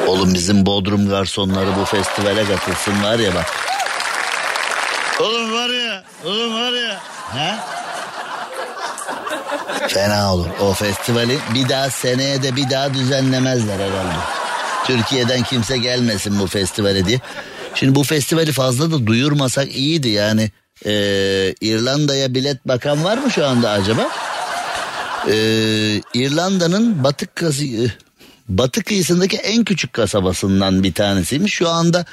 [0.08, 3.46] Oğlum bizim Bodrum garsonları bu festivale katılsın var ya bak.
[5.20, 7.00] Oğlum var ya, oğlum var ya.
[7.34, 7.68] Ha?
[9.88, 10.48] Fena olur.
[10.62, 14.16] O festivali bir daha seneye de bir daha düzenlemezler herhalde.
[14.86, 17.20] Türkiye'den kimse gelmesin bu festivale diye.
[17.76, 20.52] Şimdi bu festivali fazla da duyurmasak iyiydi yani.
[20.86, 24.10] Ee, İrlanda'ya bilet bakan var mı şu anda acaba?
[25.28, 27.64] Ee, İrlanda'nın batık kası,
[28.50, 31.54] batı kıyısındaki en küçük kasabasından bir tanesiymiş.
[31.54, 32.06] Şu anda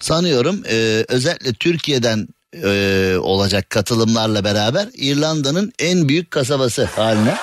[0.00, 2.28] sanıyorum e, özellikle Türkiye'den
[2.64, 7.36] e, olacak katılımlarla beraber İrlanda'nın en büyük kasabası haline.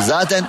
[0.00, 0.48] Zaten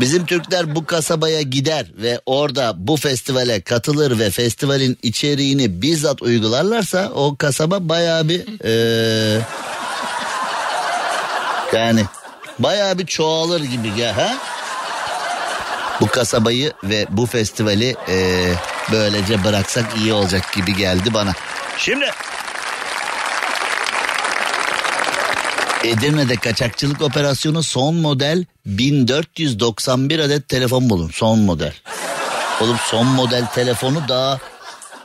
[0.00, 7.10] bizim Türkler bu kasabaya gider ve orada bu festivale katılır ve festivalin içeriğini bizzat uygularlarsa
[7.14, 9.40] o kasaba bayağı bir e,
[11.72, 12.04] yani
[12.58, 14.38] bayağı bir çoğalır gibi ya ha?
[16.00, 18.46] Bu kasabayı ve bu festivali e,
[18.92, 21.32] böylece bıraksak iyi olacak gibi geldi bana.
[21.78, 22.10] Şimdi
[25.84, 31.10] Edirne'de kaçakçılık operasyonu son model 1491 adet telefon bulun.
[31.12, 31.72] Son model.
[32.60, 34.38] Oğlum son model telefonu daha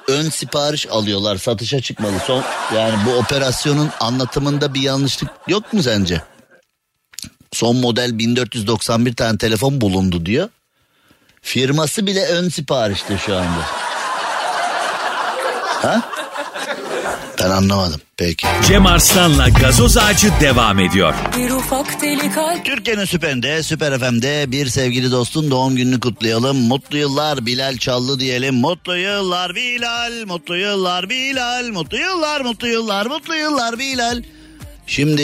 [0.07, 2.13] ön sipariş alıyorlar satışa çıkmadı.
[2.27, 2.43] Son
[2.75, 6.21] yani bu operasyonun anlatımında bir yanlışlık yok mu sence?
[7.51, 10.49] Son model 1491 tane telefon bulundu diyor.
[11.41, 13.65] Firması bile ön siparişte şu anda.
[15.81, 16.01] Ha?
[17.39, 18.01] Ben anlamadım.
[18.17, 18.47] Peki.
[18.67, 21.13] Cem Arslan'la gazoz ağacı devam ediyor.
[21.37, 26.57] Bir ufak deli kalp Türkiye'nin süperinde, Süper FM'de bir sevgili dostun doğum gününü kutlayalım.
[26.57, 28.55] Mutlu yıllar Bilal Çallı diyelim.
[28.55, 34.23] Mutlu yıllar Bilal, mutlu yıllar Bilal, mutlu yıllar, mutlu yıllar, mutlu yıllar Bilal.
[34.87, 35.21] Şimdi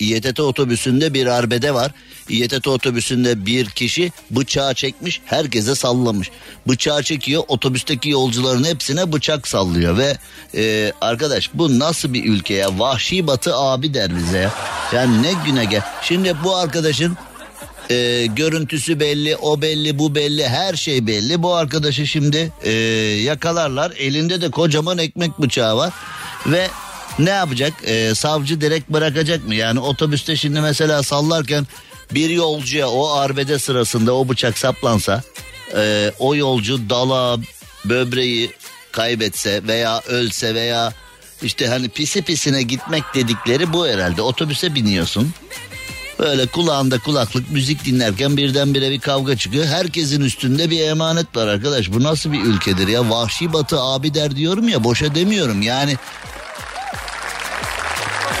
[0.00, 1.92] İETT otobüsünde bir arbede var.
[2.28, 6.30] İETT otobüsünde bir kişi bıçağı çekmiş herkese sallamış.
[6.68, 10.16] Bıçağı çekiyor otobüsteki yolcuların hepsine bıçak sallıyor ve
[10.54, 14.52] e, arkadaş bu nasıl bir ülke ya vahşi batı abi der bize ya.
[14.92, 15.82] Yani ne güne gel.
[16.02, 17.16] Şimdi bu arkadaşın
[17.90, 21.42] e, görüntüsü belli, o belli, bu belli, her şey belli.
[21.42, 22.70] Bu arkadaşı şimdi e,
[23.22, 23.92] yakalarlar.
[23.98, 25.92] Elinde de kocaman ekmek bıçağı var
[26.46, 26.68] ve
[27.18, 27.72] ne yapacak?
[27.84, 29.54] E, savcı direkt bırakacak mı?
[29.54, 31.66] Yani otobüste şimdi mesela sallarken
[32.14, 35.22] bir yolcuya o arbede sırasında o bıçak saplansa,
[35.76, 37.38] e, o yolcu dala,
[37.84, 38.50] böbreği
[38.92, 40.92] kaybetse veya ölse veya
[41.42, 44.22] işte hani pisi pisine gitmek dedikleri bu herhalde.
[44.22, 45.32] Otobüse biniyorsun.
[46.18, 49.66] Böyle kulağında kulaklık müzik dinlerken birdenbire bir kavga çıkıyor.
[49.66, 51.92] Herkesin üstünde bir emanet var arkadaş.
[51.92, 53.10] Bu nasıl bir ülkedir ya?
[53.10, 55.62] Vahşi batı abi der diyorum ya boşa demiyorum.
[55.62, 55.96] Yani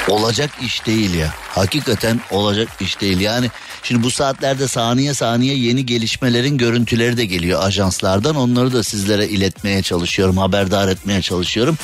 [0.08, 1.34] olacak iş değil ya.
[1.48, 3.20] Hakikaten olacak iş değil.
[3.20, 3.50] Yani
[3.82, 8.36] şimdi bu saatlerde saniye saniye yeni gelişmelerin görüntüleri de geliyor ajanslardan.
[8.36, 11.78] Onları da sizlere iletmeye çalışıyorum, haberdar etmeye çalışıyorum.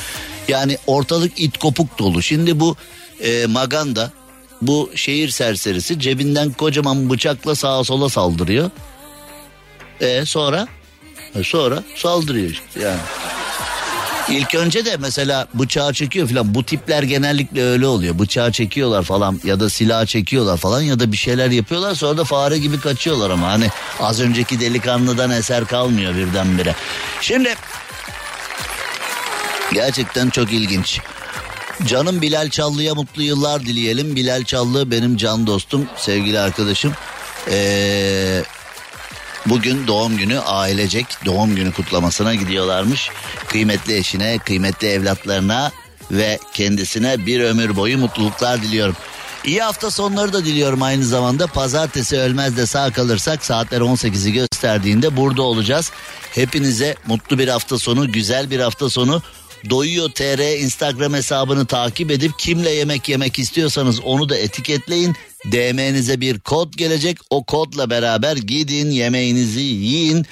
[0.47, 2.21] Yani ortalık it kopuk dolu.
[2.21, 2.75] Şimdi bu
[3.19, 4.11] e, Maganda
[4.61, 8.71] bu şehir serserisi cebinden kocaman bıçakla sağa sola saldırıyor.
[10.01, 10.67] E sonra
[11.35, 12.99] e, sonra saldırıyor işte yani.
[14.29, 18.19] İlk önce de mesela bıçağı çekiyor falan bu tipler genellikle öyle oluyor.
[18.19, 22.23] Bıçağı çekiyorlar falan ya da silah çekiyorlar falan ya da bir şeyler yapıyorlar sonra da
[22.23, 23.69] fare gibi kaçıyorlar ama hani
[23.99, 26.75] az önceki delikanlıdan eser kalmıyor birdenbire.
[27.21, 27.55] Şimdi
[29.73, 30.99] gerçekten çok ilginç.
[31.85, 34.15] Canım Bilal Çallı'ya mutlu yıllar dileyelim.
[34.15, 36.93] Bilal Çallı benim can dostum, sevgili arkadaşım.
[37.49, 38.43] Ee,
[39.45, 43.09] bugün doğum günü ailecek doğum günü kutlamasına gidiyorlarmış.
[43.47, 45.71] Kıymetli eşine, kıymetli evlatlarına
[46.11, 48.95] ve kendisine bir ömür boyu mutluluklar diliyorum.
[49.45, 51.47] İyi hafta sonları da diliyorum aynı zamanda.
[51.47, 55.91] Pazartesi ölmez de sağ kalırsak saatler 18'i gösterdiğinde burada olacağız.
[56.35, 59.21] Hepinize mutlu bir hafta sonu, güzel bir hafta sonu.
[59.69, 65.15] Doyuyor TR Instagram hesabını takip edip kimle yemek yemek istiyorsanız onu da etiketleyin.
[65.51, 67.17] DM'nize bir kod gelecek.
[67.29, 70.25] O kodla beraber gidin yemeğinizi yiyin.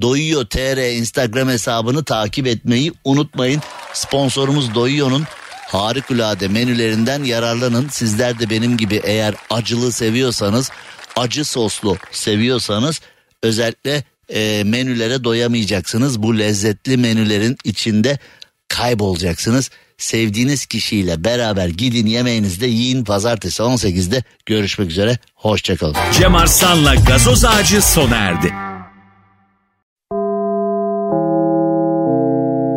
[0.00, 3.62] Doyuyor TR Instagram hesabını takip etmeyi unutmayın.
[3.92, 5.24] Sponsorumuz Doyuyor'un
[5.66, 7.88] harikulade menülerinden yararlanın.
[7.88, 10.70] Sizler de benim gibi eğer acılı seviyorsanız,
[11.16, 13.00] acı soslu seviyorsanız
[13.42, 16.22] özellikle e, menülere doyamayacaksınız.
[16.22, 18.18] Bu lezzetli menülerin içinde
[18.76, 19.70] kaybolacaksınız.
[19.98, 23.04] Sevdiğiniz kişiyle beraber gidin yemeğinizde yiyin.
[23.04, 25.18] Pazartesi 18'de görüşmek üzere.
[25.34, 25.96] Hoşçakalın.
[26.12, 28.52] Cem Arslan'la gazoz ağacı sona erdi.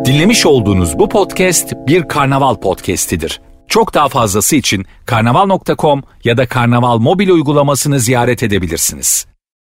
[0.05, 3.41] Dinlemiş olduğunuz bu podcast bir karnaval podcastidir.
[3.67, 9.28] Çok daha fazlası için karnaval.com ya da karnaval mobil uygulamasını ziyaret edebilirsiniz.